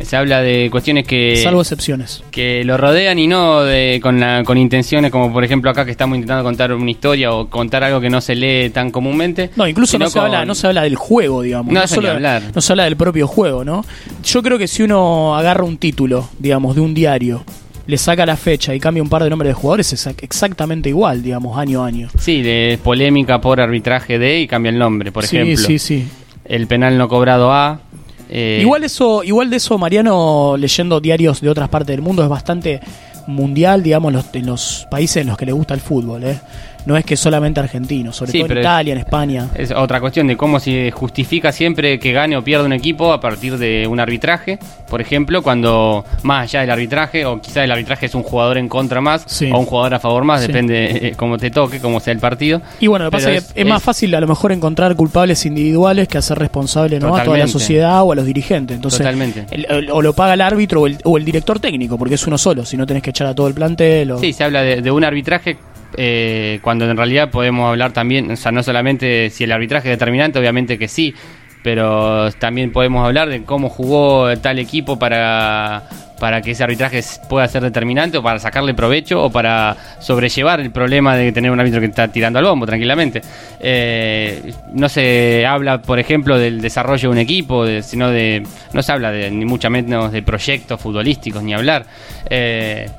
Se 0.00 0.16
habla 0.16 0.42
de 0.42 0.68
cuestiones 0.70 1.06
que... 1.06 1.36
Salvo 1.42 1.60
excepciones. 1.60 2.22
Que 2.30 2.64
lo 2.64 2.76
rodean 2.76 3.18
y 3.18 3.26
no 3.26 3.62
de, 3.62 4.00
con, 4.02 4.18
la, 4.18 4.42
con 4.44 4.58
intenciones 4.58 5.10
como 5.10 5.32
por 5.32 5.44
ejemplo 5.44 5.70
acá 5.70 5.84
que 5.84 5.90
estamos 5.90 6.16
intentando 6.16 6.42
contar 6.42 6.72
una 6.72 6.90
historia 6.90 7.32
o 7.32 7.48
contar 7.48 7.84
algo 7.84 8.00
que 8.00 8.10
no 8.10 8.20
se 8.20 8.34
lee 8.34 8.70
tan 8.70 8.90
comúnmente. 8.90 9.50
No, 9.56 9.68
incluso 9.68 9.98
no 9.98 10.10
se, 10.10 10.18
habla, 10.18 10.44
no 10.44 10.54
se 10.54 10.66
habla 10.66 10.82
del 10.82 10.96
juego, 10.96 11.42
digamos. 11.42 11.72
No, 11.72 11.80
no, 11.80 11.86
solo, 11.86 12.10
hablar. 12.10 12.42
no 12.54 12.60
se 12.60 12.72
habla 12.72 12.84
del 12.84 12.96
propio 12.96 13.26
juego, 13.26 13.64
¿no? 13.64 13.84
Yo 14.22 14.42
creo 14.42 14.58
que 14.58 14.66
si 14.66 14.82
uno 14.82 15.36
agarra 15.36 15.64
un 15.64 15.76
título, 15.76 16.28
digamos, 16.38 16.74
de 16.74 16.80
un 16.80 16.94
diario 16.94 17.44
le 17.86 17.98
saca 17.98 18.24
la 18.24 18.36
fecha 18.36 18.74
y 18.74 18.80
cambia 18.80 19.02
un 19.02 19.08
par 19.08 19.22
de 19.22 19.30
nombres 19.30 19.50
de 19.50 19.54
jugadores, 19.54 19.92
es 19.92 20.06
exactamente 20.06 20.88
igual, 20.88 21.22
digamos, 21.22 21.58
año 21.58 21.84
a 21.84 21.86
año. 21.86 22.08
Sí, 22.18 22.42
de 22.42 22.78
polémica 22.82 23.40
por 23.40 23.60
arbitraje 23.60 24.18
de 24.18 24.40
y 24.40 24.46
cambia 24.46 24.70
el 24.70 24.78
nombre, 24.78 25.12
por 25.12 25.26
sí, 25.26 25.36
ejemplo. 25.36 25.66
Sí, 25.66 25.78
sí, 25.78 26.06
El 26.44 26.66
penal 26.66 26.96
no 26.96 27.08
cobrado 27.08 27.52
A. 27.52 27.80
Eh... 28.28 28.58
Igual 28.62 28.84
eso, 28.84 29.22
igual 29.22 29.50
de 29.50 29.56
eso, 29.56 29.78
Mariano, 29.78 30.56
leyendo 30.56 31.00
diarios 31.00 31.40
de 31.40 31.48
otras 31.50 31.68
partes 31.68 31.88
del 31.88 32.02
mundo, 32.02 32.22
es 32.22 32.28
bastante 32.28 32.80
mundial, 33.26 33.82
digamos, 33.82 34.12
los, 34.12 34.26
en 34.32 34.46
los 34.46 34.86
países 34.90 35.18
en 35.18 35.28
los 35.28 35.36
que 35.36 35.46
le 35.46 35.52
gusta 35.52 35.74
el 35.74 35.80
fútbol, 35.80 36.24
¿eh? 36.24 36.38
No 36.86 36.96
es 36.96 37.04
que 37.04 37.16
solamente 37.16 37.60
argentino, 37.60 38.12
sobre 38.12 38.32
Sí, 38.32 38.40
todo 38.40 38.52
en 38.52 38.58
Italia, 38.58 38.92
en 38.92 38.98
España. 38.98 39.48
Es 39.54 39.70
otra 39.70 40.00
cuestión 40.00 40.26
de 40.26 40.36
cómo 40.36 40.60
se 40.60 40.90
justifica 40.90 41.52
siempre 41.52 41.98
que 41.98 42.12
gane 42.12 42.36
o 42.36 42.44
pierda 42.44 42.64
un 42.64 42.72
equipo 42.72 43.12
a 43.12 43.20
partir 43.20 43.56
de 43.58 43.86
un 43.86 44.00
arbitraje. 44.00 44.58
Por 44.88 45.00
ejemplo, 45.00 45.42
cuando 45.42 46.04
más 46.22 46.42
allá 46.44 46.60
del 46.60 46.70
arbitraje, 46.70 47.24
o 47.26 47.40
quizá 47.40 47.64
el 47.64 47.70
arbitraje 47.72 48.06
es 48.06 48.14
un 48.14 48.22
jugador 48.22 48.58
en 48.58 48.68
contra 48.68 49.00
más, 49.00 49.24
Sí. 49.26 49.50
o 49.52 49.58
un 49.58 49.66
jugador 49.66 49.94
a 49.94 49.98
favor 50.00 50.24
más, 50.24 50.40
Sí. 50.42 50.46
depende 50.48 51.08
eh, 51.08 51.14
cómo 51.16 51.38
te 51.38 51.50
toque, 51.50 51.80
cómo 51.80 52.00
sea 52.00 52.12
el 52.12 52.18
partido. 52.20 52.60
Y 52.80 52.86
bueno, 52.86 53.06
lo 53.06 53.10
que 53.10 53.16
pasa 53.16 53.32
es 53.32 53.52
que 53.52 53.60
es, 53.62 53.66
más 53.66 53.82
fácil 53.82 54.14
a 54.14 54.20
lo 54.20 54.26
mejor 54.26 54.52
encontrar 54.52 54.94
culpables 54.96 55.44
individuales 55.46 56.08
que 56.08 56.18
hacer 56.18 56.38
responsable 56.38 56.98
¿no? 57.00 57.16
a 57.16 57.24
toda 57.24 57.38
la 57.38 57.46
sociedad 57.48 58.02
o 58.02 58.12
a 58.12 58.14
los 58.14 58.26
dirigentes. 58.26 58.74
Entonces, 58.76 58.98
Totalmente. 58.98 59.46
el- 59.50 59.66
el- 59.68 59.90
o 59.90 60.02
lo 60.02 60.12
paga 60.12 60.34
el 60.34 60.40
árbitro 60.40 60.82
o 60.82 60.86
el, 60.86 60.98
o 61.04 61.16
el 61.16 61.24
director 61.24 61.58
técnico, 61.60 61.96
porque 61.98 62.14
es 62.14 62.26
uno 62.26 62.38
solo, 62.38 62.64
si 62.64 62.76
no 62.76 62.86
tenés 62.86 63.02
que 63.02 63.10
echar 63.10 63.26
a 63.26 63.34
todo 63.34 63.48
el 63.48 63.54
plantel. 63.54 64.10
O... 64.12 64.18
Sí, 64.18 64.32
se 64.32 64.44
habla 64.44 64.62
de, 64.62 64.82
de 64.82 64.90
un 64.90 65.04
arbitraje 65.04 65.56
eh, 65.96 66.58
cuando 66.62 66.88
en 66.90 66.96
realidad 66.96 67.30
podemos 67.30 67.68
hablar 67.68 67.92
también, 67.92 68.30
o 68.30 68.36
sea, 68.36 68.52
no 68.52 68.62
solamente 68.62 69.30
si 69.30 69.44
el 69.44 69.52
arbitraje 69.52 69.90
es 69.92 69.98
determinante, 69.98 70.38
obviamente 70.38 70.78
que 70.78 70.88
sí, 70.88 71.14
pero 71.62 72.30
también 72.32 72.72
podemos 72.72 73.04
hablar 73.06 73.28
de 73.28 73.42
cómo 73.44 73.70
jugó 73.70 74.36
tal 74.38 74.58
equipo 74.58 74.98
para, 74.98 75.84
para 76.20 76.42
que 76.42 76.50
ese 76.50 76.62
arbitraje 76.62 77.00
pueda 77.26 77.48
ser 77.48 77.62
determinante 77.62 78.18
o 78.18 78.22
para 78.22 78.38
sacarle 78.38 78.74
provecho 78.74 79.22
o 79.24 79.30
para 79.30 79.74
sobrellevar 79.98 80.60
el 80.60 80.70
problema 80.72 81.16
de 81.16 81.32
tener 81.32 81.50
un 81.50 81.58
árbitro 81.58 81.80
que 81.80 81.86
está 81.86 82.08
tirando 82.08 82.38
al 82.38 82.44
bombo 82.44 82.66
tranquilamente. 82.66 83.22
Eh, 83.60 84.52
no 84.74 84.90
se 84.90 85.46
habla, 85.46 85.80
por 85.80 85.98
ejemplo, 85.98 86.38
del 86.38 86.60
desarrollo 86.60 87.08
de 87.08 87.12
un 87.14 87.18
equipo, 87.18 87.64
de- 87.64 87.82
sino 87.82 88.10
de... 88.10 88.42
No 88.74 88.82
se 88.82 88.92
habla 88.92 89.10
de, 89.10 89.30
ni 89.30 89.46
mucho 89.46 89.70
menos 89.70 90.12
de 90.12 90.20
proyectos 90.22 90.78
futbolísticos, 90.78 91.42
ni 91.42 91.54
hablar. 91.54 91.86
Eh, 92.28 92.90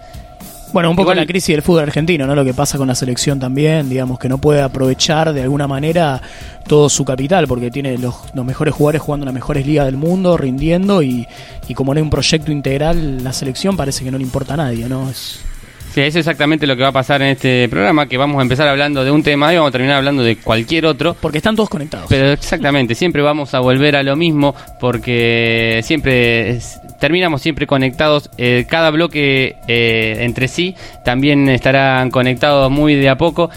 Bueno, 0.75 0.89
un 0.89 0.97
poco 0.97 1.05
Igual- 1.11 1.17
la 1.19 1.25
crisis 1.25 1.55
del 1.55 1.61
fútbol 1.61 1.83
argentino, 1.83 2.27
¿no? 2.27 2.35
Lo 2.35 2.43
que 2.43 2.53
pasa 2.53 2.77
con 2.77 2.89
la 2.89 2.95
selección 2.95 3.39
también, 3.39 3.87
digamos, 3.87 4.19
que 4.19 4.27
no 4.27 4.39
puede 4.39 4.61
aprovechar 4.61 5.31
de 5.31 5.41
alguna 5.41 5.69
manera 5.69 6.21
todo 6.67 6.89
su 6.89 7.05
capital, 7.05 7.47
porque 7.47 7.71
tiene 7.71 7.97
los, 7.97 8.13
los 8.33 8.43
mejores 8.43 8.73
jugadores 8.73 9.01
jugando 9.01 9.23
en 9.23 9.27
las 9.27 9.33
mejores 9.33 9.65
ligas 9.65 9.85
del 9.85 9.95
mundo, 9.95 10.35
rindiendo, 10.35 11.01
y, 11.01 11.29
y 11.69 11.73
como 11.75 11.93
no 11.93 11.99
hay 11.99 12.01
un 12.01 12.09
proyecto 12.09 12.51
integral, 12.51 13.23
la 13.23 13.31
selección 13.31 13.77
parece 13.77 14.03
que 14.03 14.11
no 14.11 14.17
le 14.17 14.25
importa 14.25 14.55
a 14.55 14.57
nadie, 14.57 14.89
¿no? 14.89 15.09
Es, 15.09 15.39
Sí, 15.95 16.01
es 16.01 16.13
exactamente 16.17 16.67
lo 16.67 16.75
que 16.75 16.81
va 16.83 16.89
a 16.89 16.91
pasar 16.91 17.21
en 17.21 17.29
este 17.29 17.69
programa, 17.69 18.05
que 18.09 18.17
vamos 18.17 18.37
a 18.39 18.41
empezar 18.41 18.67
hablando 18.67 19.05
de 19.05 19.11
un 19.11 19.23
tema 19.23 19.53
y 19.53 19.55
vamos 19.55 19.69
a 19.69 19.71
terminar 19.71 19.95
hablando 19.95 20.23
de 20.23 20.35
cualquier 20.35 20.85
otro. 20.87 21.15
porque 21.21 21.37
están 21.37 21.55
todos 21.55 21.69
conectados. 21.69 22.07
Pero 22.09 22.31
exactamente, 22.33 22.95
siempre 22.95 23.21
vamos 23.21 23.53
a 23.53 23.61
volver 23.61 23.95
a 23.95 24.03
lo 24.03 24.17
mismo 24.17 24.53
porque 24.77 25.79
siempre 25.83 26.49
es- 26.49 26.81
terminamos 26.99 27.41
siempre 27.41 27.65
conectados. 27.65 28.29
eh, 28.37 28.65
cada 28.69 28.89
bloque 28.91 29.55
eh, 29.69 30.17
entre 30.19 30.49
sí 30.49 30.75
también 31.05 31.47
estarán 31.47 32.11
conectados 32.11 32.69
muy 32.69 32.95
de 32.95 33.07
a 33.07 33.17
poco 33.17 33.49